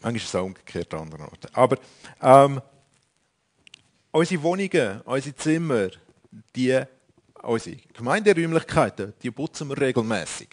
manchmal 0.01 0.15
ist 0.15 0.25
es 0.25 0.35
auch 0.35 0.45
umgekehrt 0.45 0.93
an 0.93 1.01
anderen 1.01 1.25
Orten. 1.25 1.47
Aber 1.53 1.77
ähm, 2.21 2.61
unsere 4.11 4.43
Wohnungen, 4.43 5.01
unsere 5.05 5.35
Zimmer, 5.35 5.89
die, 6.55 6.81
unsere 7.43 7.77
Gemeinderäumlichkeiten, 7.93 9.13
die 9.21 9.31
putzen 9.31 9.69
wir 9.69 9.79
regelmäßig. 9.79 10.49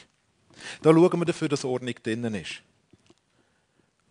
Da 0.82 0.92
schauen 0.92 1.18
wir 1.18 1.24
dafür, 1.24 1.48
dass 1.48 1.64
Ordnung 1.64 1.94
drinnen 2.02 2.34
ist. 2.34 2.62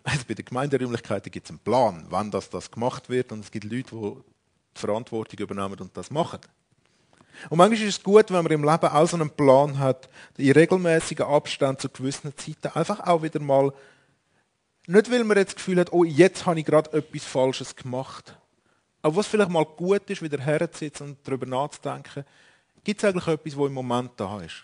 Also 0.06 0.22
bei 0.28 0.36
den 0.36 0.46
Gemeinderäumlichkeiten 0.46 1.32
gibt 1.32 1.48
es 1.48 1.50
einen 1.50 1.60
Plan, 1.60 2.06
wann 2.10 2.30
das, 2.30 2.50
das 2.52 2.70
gemacht 2.70 3.10
wird 3.10 3.32
und 3.32 3.40
es 3.40 3.50
gibt 3.50 3.66
Leute, 3.66 3.96
die 3.96 4.14
die 4.76 4.80
Verantwortung 4.80 5.40
übernehmen 5.40 5.80
und 5.80 5.98
das 5.98 6.12
machen. 6.12 6.42
Und 7.50 7.58
manchmal 7.58 7.88
ist 7.88 7.98
es 7.98 8.04
gut, 8.04 8.30
wenn 8.30 8.44
man 8.44 8.52
im 8.52 8.64
Leben 8.64 8.88
auch 8.88 9.08
so 9.08 9.18
einen 9.18 9.32
Plan 9.32 9.80
hat, 9.80 10.08
in 10.38 10.52
regelmäßigen 10.52 11.26
Abständen 11.26 11.80
zu 11.80 11.90
gewissen 11.90 12.38
Zeiten 12.38 12.78
einfach 12.78 13.00
auch 13.00 13.24
wieder 13.24 13.40
mal, 13.40 13.74
nicht 14.86 15.12
weil 15.12 15.24
man 15.24 15.38
jetzt 15.38 15.54
das 15.54 15.56
Gefühl 15.56 15.80
hat, 15.80 15.92
oh, 15.92 16.04
jetzt 16.04 16.46
habe 16.46 16.60
ich 16.60 16.66
gerade 16.66 16.94
etwas 16.94 17.24
Falsches 17.24 17.76
gemacht, 17.76 18.38
aber 19.02 19.16
was 19.16 19.28
vielleicht 19.28 19.50
mal 19.50 19.66
gut 19.66 20.08
ist, 20.12 20.22
wieder 20.22 20.40
herzusitzen 20.40 21.10
und 21.10 21.18
darüber 21.24 21.48
nachzudenken, 21.48 22.26
gibt 22.84 23.04
es 23.04 23.10
eigentlich 23.10 23.28
etwas, 23.28 23.58
was 23.58 23.68
im 23.68 23.74
Moment 23.74 24.12
da 24.18 24.40
ist. 24.40 24.64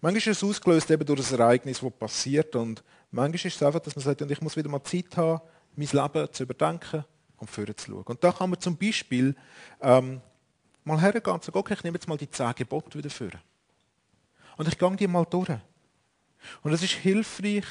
Manchmal 0.00 0.16
ist 0.16 0.26
es 0.26 0.44
ausgelöst 0.44 0.90
eben 0.90 1.04
durch 1.04 1.32
ein 1.32 1.38
Ereignis, 1.38 1.80
das 1.80 1.92
passiert 1.92 2.54
und 2.56 2.82
manchmal 3.10 3.34
ist 3.34 3.56
es 3.56 3.62
einfach, 3.62 3.80
dass 3.80 3.96
man 3.96 4.04
sagt, 4.04 4.20
ich 4.20 4.40
muss 4.40 4.56
wieder 4.56 4.68
mal 4.68 4.82
Zeit 4.82 5.16
haben, 5.16 5.40
mein 5.74 5.88
Leben 5.90 6.32
zu 6.32 6.42
überdenken 6.42 7.04
und 7.36 7.50
vorher 7.50 7.76
zu 7.76 7.90
schauen. 7.90 8.02
Und 8.04 8.22
da 8.22 8.32
kann 8.32 8.50
man 8.50 8.60
zum 8.60 8.76
Beispiel 8.76 9.34
ähm, 9.80 10.20
mal 10.84 11.00
hergehen 11.00 11.34
und 11.34 11.44
sagen, 11.44 11.58
okay, 11.58 11.74
ich 11.74 11.84
nehme 11.84 11.96
jetzt 11.96 12.08
mal 12.08 12.16
die 12.16 12.30
zehn 12.30 12.54
Gebote 12.54 12.98
wieder 12.98 13.10
vor. 13.10 13.30
Und 14.56 14.68
ich 14.68 14.76
gehe 14.76 14.96
die 14.96 15.06
mal 15.06 15.24
durch. 15.24 15.50
Und 16.62 16.72
es 16.72 16.82
ist 16.82 16.92
hilfreich, 16.92 17.64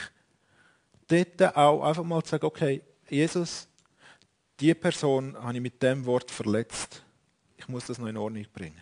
dort 1.08 1.56
auch 1.56 1.84
einfach 1.84 2.04
mal 2.04 2.24
zu 2.24 2.32
sagen, 2.32 2.46
okay, 2.46 2.82
Jesus, 3.10 3.68
die 4.60 4.74
Person 4.74 5.36
habe 5.38 5.54
ich 5.54 5.62
mit 5.62 5.82
dem 5.82 6.06
Wort 6.06 6.32
verletzt. 6.32 7.04
Ich 7.58 7.68
muss 7.68 7.86
das 7.86 7.98
noch 7.98 8.08
in 8.08 8.18
Ordnung 8.18 8.46
bringen. 8.54 8.82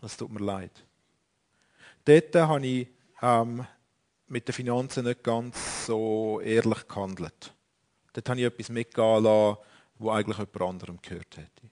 Das 0.00 0.16
tut 0.16 0.30
mir 0.30 0.40
leid. 0.40 0.84
Dort 2.04 2.34
habe 2.34 2.66
ich 2.66 2.88
ähm, 3.22 3.66
mit 4.26 4.48
den 4.48 4.52
Finanzen 4.52 5.04
nicht 5.04 5.22
ganz 5.22 5.86
so 5.86 6.40
ehrlich 6.40 6.86
gehandelt. 6.86 7.54
Dort 8.12 8.28
habe 8.28 8.40
ich 8.40 8.46
etwas 8.46 8.68
mitgehen 8.68 9.22
lassen, 9.24 9.58
was 9.98 10.16
eigentlich 10.16 10.38
jemand 10.38 10.60
anderem 10.62 10.98
gehört 11.02 11.36
hätte. 11.36 11.70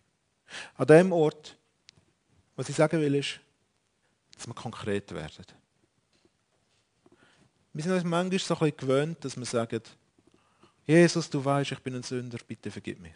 An 0.77 0.87
dem 0.87 1.13
Ort, 1.13 1.57
was 2.57 2.69
ich 2.69 2.77
sagen 2.77 3.01
will, 3.01 3.15
ist, 3.15 3.41
dass 4.37 4.47
wir 4.47 4.55
konkret 4.55 5.13
werden. 5.13 5.45
Wir 7.73 7.83
sind 7.83 7.93
uns 7.93 8.05
manchmal 8.05 8.39
so 8.39 8.55
ein 8.55 8.59
bisschen 8.59 8.77
gewöhnt, 8.77 9.25
dass 9.25 9.37
wir 9.37 9.47
sagen, 9.47 9.81
Jesus, 10.85 11.31
du 11.31 11.45
weißt, 11.45 11.73
ich 11.73 11.79
bin 11.79 11.95
ein 11.95 12.03
Sünder, 12.03 12.39
bitte 12.47 12.71
vergib 12.71 13.01
mir. 13.01 13.15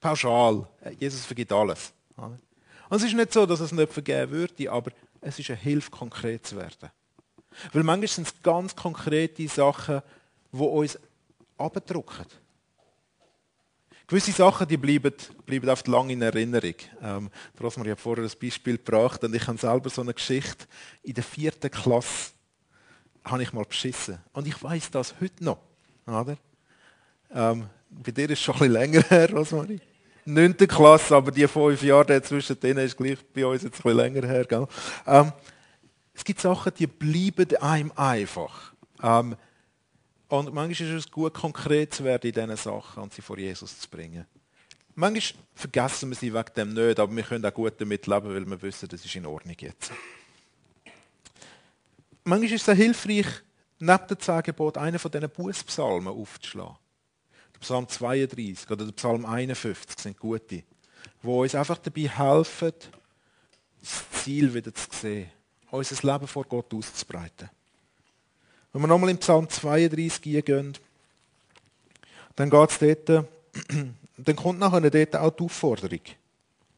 Pauschal. 0.00 0.66
Jesus 0.98 1.24
vergibt 1.24 1.52
alles. 1.52 1.92
Und 2.16 2.40
es 2.90 3.02
ist 3.02 3.14
nicht 3.14 3.32
so, 3.32 3.44
dass 3.44 3.60
es 3.60 3.72
nicht 3.72 3.92
vergeben 3.92 4.32
würde, 4.32 4.70
aber 4.70 4.90
es 5.20 5.38
ist 5.38 5.50
eine 5.50 5.58
Hilfe, 5.58 5.90
konkret 5.90 6.46
zu 6.46 6.56
werden. 6.56 6.90
Weil 7.72 7.82
manchmal 7.82 8.08
sind 8.08 8.28
es 8.28 8.42
ganz 8.42 8.74
konkrete 8.74 9.48
Sachen, 9.48 10.02
die 10.52 10.58
uns 10.58 10.98
abdrucken. 11.56 12.26
Gewisse 14.06 14.32
Sachen 14.32 14.66
die 14.66 14.78
bleiben, 14.78 15.12
bleiben 15.44 15.68
oft 15.68 15.86
lang 15.86 16.08
in 16.08 16.22
Erinnerung. 16.22 16.74
Ähm, 17.02 17.30
Rosmarie 17.60 17.90
hat 17.90 18.00
vorher 18.00 18.24
ein 18.24 18.32
Beispiel 18.40 18.78
gebracht 18.78 19.22
und 19.22 19.34
ich 19.34 19.46
habe 19.46 19.58
selber 19.58 19.90
so 19.90 20.00
eine 20.00 20.14
Geschichte. 20.14 20.66
In 21.02 21.12
der 21.12 21.24
vierten 21.24 21.70
Klasse 21.70 22.32
habe 23.22 23.42
ich 23.42 23.52
mal 23.52 23.64
beschissen. 23.64 24.18
Und 24.32 24.46
ich 24.46 24.62
weiß 24.62 24.90
das 24.92 25.14
heute 25.20 25.44
noch. 25.44 25.58
Oder? 26.06 26.38
Ähm, 27.34 27.66
bei 27.90 28.10
dir 28.10 28.30
ist 28.30 28.38
es 28.38 28.40
schon 28.40 28.54
ein 28.54 28.58
bisschen 28.60 28.72
länger 28.72 29.02
her, 29.02 29.30
Rosmarie. 29.30 29.80
9. 30.28 30.56
Klasse, 30.68 31.16
aber 31.16 31.30
die 31.30 31.48
fünf 31.48 31.82
Jahre 31.82 32.04
dazwischen 32.04 32.60
denen 32.60 32.84
ist 32.84 32.96
gleich 32.96 33.18
bei 33.32 33.46
uns 33.46 33.62
jetzt 33.62 33.84
ein 33.84 33.96
länger 33.96 34.26
her. 34.26 34.44
Gell? 34.44 34.66
Ähm, 35.06 35.32
es 36.12 36.22
gibt 36.22 36.40
Sachen, 36.40 36.72
die 36.78 36.86
bleiben 36.86 37.56
einem 37.56 37.92
einfach. 37.96 38.74
Ähm, 39.02 39.36
und 40.28 40.52
manchmal 40.52 40.70
ist 40.70 41.06
es 41.06 41.10
gut, 41.10 41.32
konkret 41.32 41.94
zu 41.94 42.04
werden 42.04 42.28
in 42.28 42.34
diesen 42.34 42.56
Sachen 42.56 43.02
und 43.02 43.14
sie 43.14 43.22
vor 43.22 43.38
Jesus 43.38 43.78
zu 43.78 43.88
bringen. 43.88 44.26
Manchmal 44.94 45.42
vergessen 45.54 46.10
wir 46.10 46.16
sie 46.16 46.34
wegen 46.34 46.54
dem 46.54 46.74
nicht, 46.74 47.00
aber 47.00 47.14
wir 47.14 47.22
können 47.22 47.46
auch 47.46 47.54
gut 47.54 47.80
damit 47.80 48.06
leben, 48.06 48.28
weil 48.28 48.50
wir 48.50 48.60
wissen, 48.62 48.88
das 48.88 49.04
ist 49.04 49.16
in 49.16 49.24
Ordnung 49.24 49.56
jetzt. 49.58 49.92
Manchmal 52.24 52.52
ist 52.52 52.62
es 52.62 52.68
auch 52.68 52.76
hilfreich, 52.76 53.26
neben 53.78 54.06
dem 54.08 54.18
Zehngebot 54.18 54.76
einen 54.76 54.98
von 54.98 55.10
diesen 55.10 55.30
Bußpsalmen 55.30 56.08
aufzuschlagen. 56.08 56.76
Psalm 57.60 57.88
32 57.88 58.70
oder 58.70 58.84
der 58.84 58.92
Psalm 58.92 59.26
51 59.26 59.98
sind 59.98 60.18
gute, 60.18 60.62
wo 61.22 61.42
uns 61.42 61.54
einfach 61.54 61.78
dabei 61.78 62.08
helfen, 62.08 62.72
das 63.80 64.22
Ziel 64.22 64.52
wieder 64.54 64.74
zu 64.74 64.86
sehen, 64.92 65.30
unser 65.70 66.12
Leben 66.12 66.26
vor 66.26 66.44
Gott 66.44 66.72
auszubreiten. 66.72 67.50
Wenn 68.72 68.82
wir 68.82 68.88
nochmal 68.88 69.10
im 69.10 69.18
Psalm 69.18 69.48
32 69.48 70.44
gehen, 70.44 70.74
dann 72.36 72.50
geht 72.50 72.70
es 72.70 72.78
dort, 72.78 73.26
dann 74.16 74.36
kommt 74.36 74.58
nachher 74.58 74.90
dort 74.90 75.16
auch 75.16 75.30
die 75.30 75.44
Aufforderung, 75.44 76.02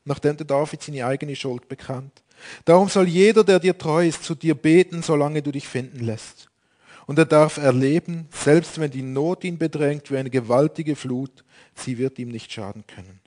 nachdem 0.04 0.36
der 0.36 0.46
David 0.46 0.82
seine 0.82 1.04
eigene 1.06 1.36
Schuld 1.36 1.68
bekannt. 1.68 2.22
Darum 2.64 2.88
soll 2.88 3.08
jeder, 3.08 3.44
der 3.44 3.60
dir 3.60 3.76
treu 3.76 4.06
ist, 4.06 4.24
zu 4.24 4.34
dir 4.34 4.54
beten, 4.54 5.02
solange 5.02 5.42
du 5.42 5.52
dich 5.52 5.68
finden 5.68 6.00
lässt. 6.00 6.49
Und 7.10 7.18
er 7.18 7.26
darf 7.26 7.56
erleben, 7.56 8.28
selbst 8.30 8.78
wenn 8.78 8.92
die 8.92 9.02
Not 9.02 9.42
ihn 9.42 9.58
bedrängt 9.58 10.12
wie 10.12 10.16
eine 10.16 10.30
gewaltige 10.30 10.94
Flut, 10.94 11.42
sie 11.74 11.98
wird 11.98 12.20
ihm 12.20 12.28
nicht 12.28 12.52
schaden 12.52 12.84
können. 12.86 13.18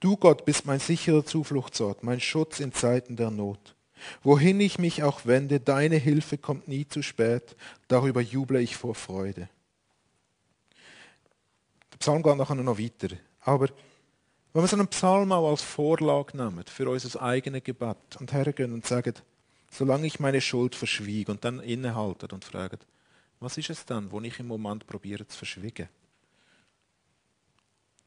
Du 0.00 0.16
Gott 0.16 0.46
bist 0.46 0.64
mein 0.64 0.80
sicherer 0.80 1.22
Zufluchtsort, 1.22 2.02
mein 2.02 2.20
Schutz 2.20 2.58
in 2.58 2.72
Zeiten 2.72 3.16
der 3.16 3.30
Not. 3.30 3.76
Wohin 4.22 4.58
ich 4.60 4.78
mich 4.78 5.02
auch 5.02 5.26
wende, 5.26 5.60
deine 5.60 5.96
Hilfe 5.96 6.38
kommt 6.38 6.68
nie 6.68 6.88
zu 6.88 7.02
spät, 7.02 7.54
darüber 7.86 8.22
juble 8.22 8.62
ich 8.62 8.78
vor 8.78 8.94
Freude. 8.94 9.50
Der 11.92 11.98
Psalm 11.98 12.22
geht 12.22 12.36
nachher 12.38 12.54
noch 12.54 12.78
weiter. 12.78 13.14
Aber 13.42 13.68
wenn 14.54 14.62
wir 14.62 14.68
so 14.68 14.76
einen 14.76 14.88
Psalm 14.88 15.32
auch 15.32 15.50
als 15.50 15.60
Vorlage 15.60 16.34
nehmen 16.34 16.64
für 16.64 16.88
unser 16.88 17.20
eigenes 17.20 17.62
Gebet 17.62 18.16
und 18.18 18.32
hergehen 18.32 18.72
und 18.72 18.86
sagen, 18.86 19.12
solange 19.70 20.06
ich 20.06 20.20
meine 20.20 20.40
Schuld 20.40 20.74
verschwieg 20.74 21.28
und 21.28 21.44
dann 21.44 21.60
innehalten 21.60 22.30
und 22.32 22.44
fragen, 22.44 22.78
was 23.38 23.56
ist 23.56 23.70
es 23.70 23.86
dann, 23.86 24.10
wo 24.10 24.20
ich 24.20 24.38
im 24.38 24.48
Moment 24.48 24.86
probiere 24.86 25.26
zu 25.26 25.38
verschwiegen? 25.38 25.88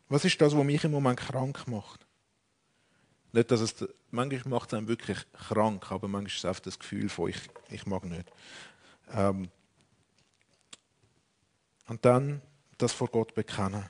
Was 0.09 0.25
ist 0.25 0.39
das, 0.39 0.55
was 0.55 0.63
mich 0.63 0.83
im 0.83 0.91
Moment 0.91 1.19
krank 1.19 1.67
macht? 1.67 2.05
Nicht, 3.31 3.49
dass 3.49 3.61
es, 3.61 3.87
manchmal 4.11 4.59
macht 4.59 4.69
es 4.69 4.77
einem 4.77 4.87
wirklich 4.87 5.17
krank, 5.31 5.91
aber 5.91 6.07
manchmal 6.07 6.27
ist 6.27 6.37
es 6.37 6.45
einfach 6.45 6.61
das 6.61 6.77
Gefühl 6.77 7.09
von, 7.09 7.29
ich, 7.29 7.39
ich 7.69 7.85
mag 7.87 8.03
nicht. 8.03 8.31
Ähm, 9.11 9.49
und 11.87 12.05
dann 12.05 12.41
das 12.77 12.93
vor 12.93 13.07
Gott 13.07 13.33
bekennen 13.33 13.89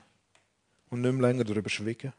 und 0.88 1.02
nicht 1.02 1.12
mehr 1.12 1.28
länger 1.28 1.44
darüber 1.44 1.68
schwiegen. 1.68 2.14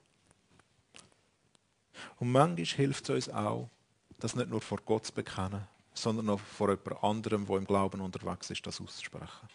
Und 2.18 2.32
manchmal 2.32 2.66
hilft 2.66 3.10
es 3.10 3.28
uns 3.28 3.30
auch, 3.30 3.70
das 4.20 4.36
nicht 4.36 4.50
nur 4.50 4.62
vor 4.62 4.80
Gott 4.86 5.06
zu 5.06 5.14
bekennen, 5.14 5.68
sondern 5.94 6.30
auch 6.30 6.40
vor 6.40 6.70
jemand 6.70 7.04
anderem, 7.04 7.46
der 7.46 7.58
im 7.58 7.66
Glauben 7.66 8.02
unterwegs 8.02 8.50
ist, 8.50 8.66
das 8.66 8.82
auszusprechen. 8.82 9.50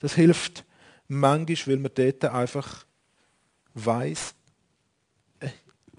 Das 0.00 0.14
hilft 0.14 0.64
manchmal, 1.08 1.74
weil 1.74 1.82
man 1.82 1.92
dort 1.94 2.24
einfach 2.24 2.84
weiß, 3.74 4.34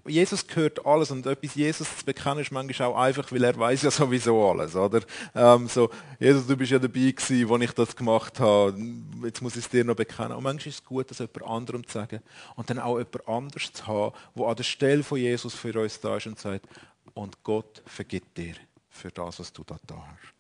Jesus 0.08 0.46
gehört 0.46 0.86
alles 0.86 1.10
und 1.10 1.26
etwas 1.26 1.56
Jesus 1.56 1.98
zu 1.98 2.06
bekennen 2.06 2.40
ist 2.40 2.52
manchmal 2.52 2.90
auch 2.90 2.98
einfach, 2.98 3.32
weil 3.32 3.44
er 3.44 3.58
weiß 3.58 3.82
ja 3.82 3.92
sowieso 3.92 4.52
alles, 4.52 4.76
oder? 4.76 5.02
Ähm, 5.34 5.68
so, 5.68 5.90
Jesus, 6.20 6.46
du 6.46 6.56
bist 6.56 6.72
ja 6.72 6.78
dabei 6.78 7.12
gewesen, 7.12 7.52
als 7.52 7.64
ich 7.64 7.72
das 7.72 7.96
gemacht 7.96 8.40
habe, 8.40 8.78
jetzt 9.24 9.42
muss 9.42 9.56
ich 9.56 9.66
es 9.66 9.70
dir 9.70 9.84
noch 9.84 9.96
bekennen. 9.96 10.34
Und 10.34 10.44
manchmal 10.44 10.68
ist 10.68 10.82
es 10.82 10.86
gut, 10.86 11.10
das 11.10 11.18
jemand 11.18 11.44
anderem 11.44 11.88
zu 11.88 11.94
sagen 11.94 12.22
und 12.56 12.70
dann 12.70 12.78
auch 12.78 13.00
jemand 13.00 13.28
anderes 13.28 13.74
zu 13.74 13.88
haben, 13.88 14.16
wo 14.36 14.46
an 14.46 14.56
der 14.56 14.64
Stelle 14.64 15.02
von 15.02 15.18
Jesus 15.18 15.56
für 15.56 15.82
uns 15.82 16.00
da 16.00 16.18
ist 16.18 16.28
und 16.28 16.38
sagt, 16.38 16.68
und 17.16 17.44
Gott 17.44 17.82
vergibt 17.86 18.38
dir 18.38 18.56
für 18.90 19.10
das, 19.10 19.40
was 19.40 19.52
du 19.52 19.64
da, 19.64 19.78
hast. 19.90 20.34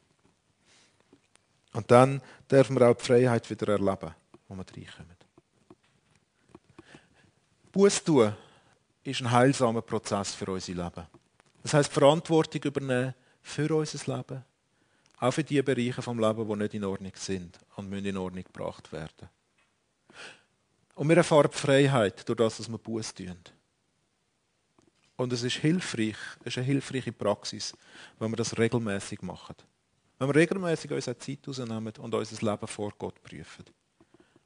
Und 1.73 1.89
dann 1.89 2.21
dürfen 2.49 2.77
wir 2.77 2.87
auch 2.87 2.95
die 2.95 3.03
Freiheit 3.03 3.49
wieder 3.49 3.73
erleben, 3.73 4.13
wo 4.47 4.55
wir 4.55 4.65
reinkommen. 4.65 5.15
Buß 7.71 8.03
tun 8.03 8.33
ist 9.03 9.21
ein 9.21 9.31
heilsamer 9.31 9.81
Prozess 9.81 10.33
für 10.33 10.51
unser 10.51 10.73
Leben. 10.73 11.07
Das 11.63 11.73
heißt 11.73 11.91
Verantwortung 11.91 12.61
übernehmen 12.63 13.13
für 13.41 13.75
unser 13.75 14.15
Leben, 14.15 14.45
auch 15.19 15.31
für 15.31 15.43
die 15.43 15.61
Bereiche 15.61 16.01
vom 16.01 16.19
Leben, 16.19 16.47
die 16.47 16.55
nicht 16.55 16.73
in 16.73 16.83
Ordnung 16.85 17.11
sind 17.15 17.59
und 17.75 17.89
müssen 17.89 18.05
in 18.05 18.17
Ordnung 18.17 18.43
gebracht 18.43 18.91
werden. 18.91 19.29
Und 20.93 21.09
wir 21.09 21.17
erfahren 21.17 21.49
die 21.51 21.57
Freiheit 21.57 22.27
durch 22.27 22.37
das, 22.37 22.59
was 22.59 22.69
wir 22.69 22.77
Buß 22.77 23.13
tun. 23.13 23.37
Und 25.17 25.31
es 25.31 25.43
ist 25.43 25.57
hilfreich, 25.57 26.17
es 26.41 26.47
ist 26.47 26.57
eine 26.57 26.65
hilfreiche 26.65 27.11
Praxis, 27.11 27.73
wenn 28.19 28.31
wir 28.31 28.37
das 28.37 28.57
regelmäßig 28.57 29.21
machen. 29.21 29.55
Wenn 30.19 30.29
wir 30.29 30.35
regelmäßig 30.35 30.91
unsere 30.91 31.17
Zeit 31.17 31.39
rausnehmen 31.47 31.93
und 31.99 32.13
unser 32.13 32.51
Leben 32.51 32.67
vor 32.67 32.91
Gott 32.97 33.21
prüfen. 33.23 33.65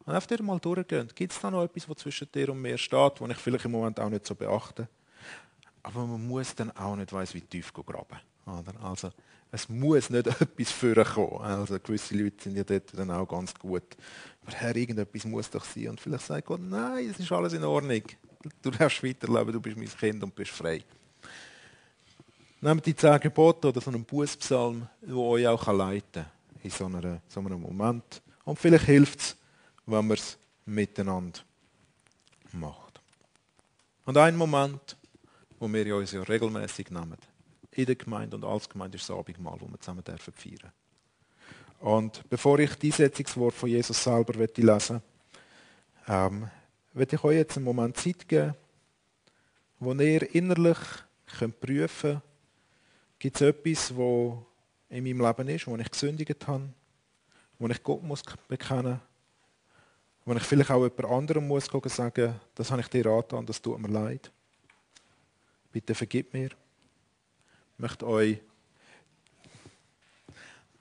Und 0.05 0.13
einfach 0.13 0.27
dir 0.27 0.41
mal 0.41 0.59
durchgehen. 0.59 1.07
Gibt 1.13 1.33
es 1.33 1.39
da 1.39 1.51
noch 1.51 1.63
etwas, 1.63 1.87
was 1.87 1.97
zwischen 1.97 2.31
dir 2.31 2.49
und 2.49 2.61
mir 2.61 2.77
steht, 2.77 3.21
was 3.21 3.29
ich 3.29 3.37
vielleicht 3.37 3.65
im 3.65 3.71
Moment 3.71 3.99
auch 3.99 4.09
nicht 4.09 4.25
so 4.25 4.35
beachte? 4.35 4.87
Aber 5.83 6.05
man 6.05 6.27
muss 6.27 6.55
dann 6.55 6.71
auch 6.71 6.95
nicht 6.95 7.13
weiss, 7.13 7.33
wie 7.33 7.41
tief 7.41 7.73
graben. 7.73 8.19
Also, 8.81 9.11
es 9.51 9.69
muss 9.69 10.09
nicht 10.09 10.27
etwas 10.41 10.71
vorkommen. 10.71 11.41
Also, 11.41 11.79
gewisse 11.79 12.15
Leute 12.15 12.43
sind 12.43 12.55
ja 12.55 12.63
dort 12.63 12.97
dann 12.97 13.11
auch 13.11 13.27
ganz 13.27 13.53
gut. 13.53 13.95
Aber 14.41 14.51
Herr, 14.51 14.75
irgendetwas 14.75 15.25
muss 15.25 15.49
doch 15.49 15.63
sein. 15.63 15.89
Und 15.89 16.01
vielleicht 16.01 16.25
sagt 16.25 16.47
Gott, 16.47 16.61
nein, 16.61 17.09
es 17.09 17.19
ist 17.19 17.31
alles 17.31 17.53
in 17.53 17.63
Ordnung. 17.63 18.03
Du 18.61 18.71
darfst 18.71 19.03
weiterleben, 19.03 19.53
du 19.53 19.61
bist 19.61 19.77
mein 19.77 19.89
Kind 19.89 20.23
und 20.23 20.33
bist 20.33 20.51
frei. 20.51 20.83
Nehmt 22.61 22.85
die 22.85 22.95
zehn 22.95 23.19
Gebote 23.19 23.69
oder 23.69 23.81
so 23.81 23.89
einen 23.89 24.03
Bußpsalm, 24.03 24.87
der 25.01 25.15
euch 25.15 25.47
auch 25.47 25.67
leiten 25.67 26.23
kann 26.23 26.31
in 26.63 26.69
so, 26.69 26.85
einer, 26.85 27.21
so 27.27 27.39
einem 27.39 27.61
Moment. 27.61 28.21
Und 28.43 28.59
vielleicht 28.59 28.85
hilft 28.85 29.19
es, 29.19 29.37
wenn 29.85 30.07
man 30.07 30.17
es 30.17 30.37
miteinander 30.65 31.39
macht. 32.51 33.01
Und 34.05 34.17
ein 34.17 34.35
Moment, 34.35 34.97
wo 35.59 35.71
wir 35.71 35.95
uns 35.95 36.11
ja 36.11 36.21
regelmäßig 36.21 36.91
nehmen, 36.91 37.17
in 37.71 37.85
der 37.85 37.95
Gemeinde 37.95 38.35
und 38.35 38.43
als 38.43 38.67
Gemeinde 38.67 38.97
ist 38.97 39.07
das 39.07 39.15
Abendmahl, 39.15 39.59
wo 39.59 39.67
wir 39.67 39.79
zusammen 39.79 40.03
dürfen 40.03 40.33
feiern. 40.33 40.71
Und 41.79 42.27
bevor 42.29 42.59
ich 42.59 42.75
die 42.75 42.91
Setzungswort 42.91 43.53
von 43.53 43.69
Jesus 43.69 44.03
selber 44.03 44.33
lesen 44.33 45.01
ähm, 46.07 46.49
werde 46.99 47.15
ich 47.15 47.23
euch 47.23 47.37
jetzt 47.37 47.55
einen 47.57 47.65
Moment 47.65 47.97
Zeit 47.97 48.27
geben, 48.27 48.53
wo 49.79 49.93
ihr 49.93 50.35
innerlich 50.35 50.77
könnt 51.37 51.59
prüfen 51.59 52.11
könnt, 52.11 52.21
gibt 53.17 53.35
es 53.35 53.41
etwas, 53.41 53.95
wo 53.95 54.45
in 54.89 55.03
meinem 55.03 55.21
Leben 55.21 55.47
ist, 55.47 55.67
wo 55.67 55.77
ich 55.77 55.89
gesündigt 55.89 56.47
habe, 56.47 56.69
wo 57.57 57.67
ich 57.67 57.81
Gott 57.83 58.03
muss 58.03 58.21
bekennen 58.47 58.99
wo 60.25 60.35
ich 60.35 60.43
vielleicht 60.43 60.69
auch 60.69 60.83
jemand 60.83 61.05
anderem 61.05 61.47
muss 61.47 61.65
sagen, 61.65 62.39
das 62.53 62.69
habe 62.69 62.81
ich 62.81 62.87
dir 62.87 63.07
angetan, 63.07 63.47
das 63.47 63.59
tut 63.59 63.79
mir 63.79 63.87
leid. 63.87 64.31
Bitte 65.71 65.95
vergib 65.95 66.33
mir. 66.33 66.49
Ich 67.73 67.79
möchte 67.79 68.05
euch 68.05 68.39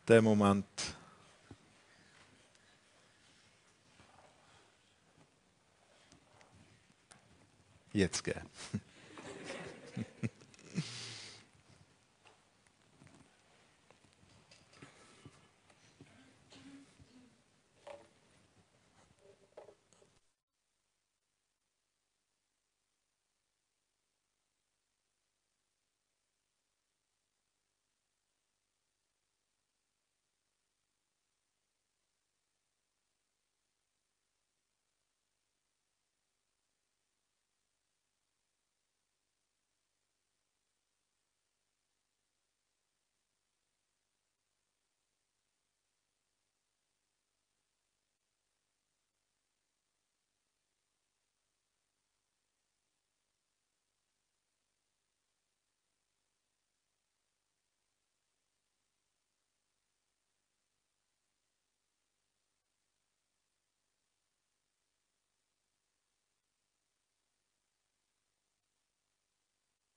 den 0.07 0.25
Moment 0.25 0.67
jetzt 7.92 8.24
geben. 8.24 8.40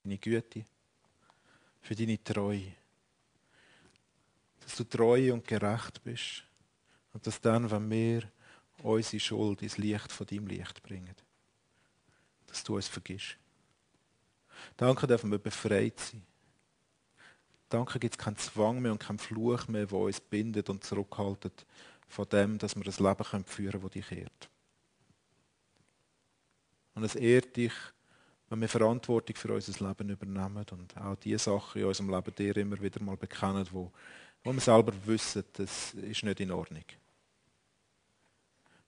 Deine 0.02 0.18
Güte, 0.18 0.64
für 1.80 1.94
deine 1.94 2.22
Treue. 2.22 2.74
Dass 4.60 4.76
du 4.76 4.84
treu 4.84 5.32
und 5.32 5.46
gerecht 5.46 6.02
bist. 6.04 6.44
Und 7.12 7.26
dass 7.26 7.40
dann, 7.40 7.70
wenn 7.70 7.90
wir 7.90 8.22
unsere 8.82 9.20
Schuld 9.20 9.62
ins 9.62 9.78
Licht 9.78 10.10
von 10.10 10.26
deinem 10.26 10.46
Licht 10.46 10.82
bringen, 10.82 11.14
dass 12.46 12.64
du 12.64 12.76
uns 12.76 12.88
vergisst. 12.88 13.36
Danke 14.76 15.06
dürfen 15.06 15.30
wir 15.30 15.38
befreit 15.38 15.98
sein. 15.98 16.22
Danke 17.68 17.98
gibt 17.98 18.14
es 18.14 18.18
keinen 18.18 18.36
Zwang 18.36 18.80
mehr 18.80 18.92
und 18.92 18.98
keinen 18.98 19.18
Fluch 19.18 19.66
mehr, 19.68 19.86
der 19.86 19.98
uns 19.98 20.20
bindet 20.20 20.68
und 20.68 20.84
zurückhaltet 20.84 21.66
von 22.06 22.28
dem, 22.28 22.58
dass 22.58 22.76
wir 22.76 22.86
ein 22.86 23.04
Leben 23.04 23.44
führen 23.44 23.72
können, 23.72 23.82
das 23.82 23.92
dich 23.92 24.12
ehrt. 24.12 24.50
Und 26.94 27.04
es 27.04 27.14
ehrt 27.14 27.56
dich, 27.56 27.72
wenn 28.52 28.60
wir 28.60 28.68
Verantwortung 28.68 29.34
für 29.34 29.54
unser 29.54 29.88
Leben 29.88 30.10
übernehmen 30.10 30.66
und 30.72 30.96
auch 30.98 31.16
die 31.16 31.38
Sachen 31.38 31.80
in 31.80 31.86
unserem 31.86 32.10
Leben 32.10 32.34
dir 32.34 32.54
immer 32.58 32.78
wieder 32.82 33.02
mal 33.02 33.16
bekennen, 33.16 33.66
wo, 33.70 33.90
wo 34.44 34.52
wir 34.52 34.60
selber 34.60 34.92
wissen, 35.06 35.42
das 35.54 35.94
ist 35.94 36.22
nicht 36.22 36.38
in 36.38 36.50
Ordnung. 36.50 36.84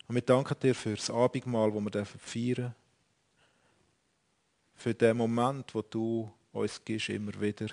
Und 0.07 0.17
wir 0.17 0.21
danken 0.21 0.55
dir 0.61 0.75
für 0.75 0.95
das 0.95 1.09
Abendmahl, 1.09 1.73
das 1.73 1.95
wir 1.95 2.05
feiern 2.05 2.55
dürfen. 2.57 2.75
Für 4.75 4.93
den 4.93 5.17
Moment, 5.17 5.75
wo 5.75 5.81
du 5.81 6.31
uns 6.53 6.85
gibst, 6.85 7.09
immer 7.09 7.33
wieder, 7.41 7.69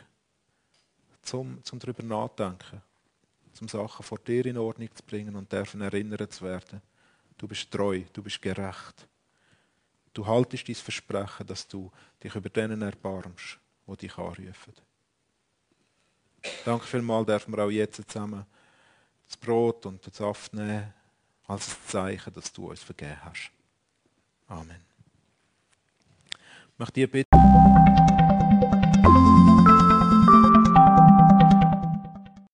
zum, 1.24 1.62
zum 1.62 1.78
darüber 1.78 2.04
nachdenken, 2.04 2.82
zum 3.52 3.68
Sachen 3.68 4.04
vor 4.04 4.20
dir 4.20 4.46
in 4.46 4.58
Ordnung 4.58 4.96
zu 4.96 5.04
bringen 5.04 5.36
und 5.36 5.52
dürfen 5.52 5.82
erinnert 5.82 6.32
zu 6.32 6.46
werden. 6.46 6.82
Du 7.38 7.50
bist 7.50 7.70
treu, 7.70 8.02
du 8.14 8.24
bist 8.24 8.42
gerecht. 8.42 9.10
Du 10.14 10.26
haltest 10.26 10.68
dein 10.68 10.76
Versprechen, 10.76 11.48
dass 11.48 11.68
du 11.68 11.92
dich 12.22 12.36
über 12.36 12.50
denen 12.50 12.82
erbarmst, 12.82 13.60
die 13.88 13.98
dich 13.98 14.18
anrufen. 14.18 14.74
Danke 16.66 16.86
vielmals, 16.86 17.28
dürfen 17.28 17.56
wir 17.56 17.64
auch 17.64 17.70
jetzt 17.70 18.02
zusammen 18.10 18.46
das 19.28 19.38
Brot 19.38 19.86
und 19.86 20.06
den 20.06 20.12
Saft 20.12 20.54
nehmen, 20.54 20.94
als 21.48 21.70
ein 21.70 21.78
Zeichen, 21.88 22.34
dass 22.34 22.52
du 22.52 22.70
uns 22.70 22.84
vergeben 22.84 23.24
hast. 23.24 23.52
Amen. 24.48 24.82
Ich 26.34 26.80
möchte 26.80 26.94
dir 26.94 27.10
bitten, 27.10 27.31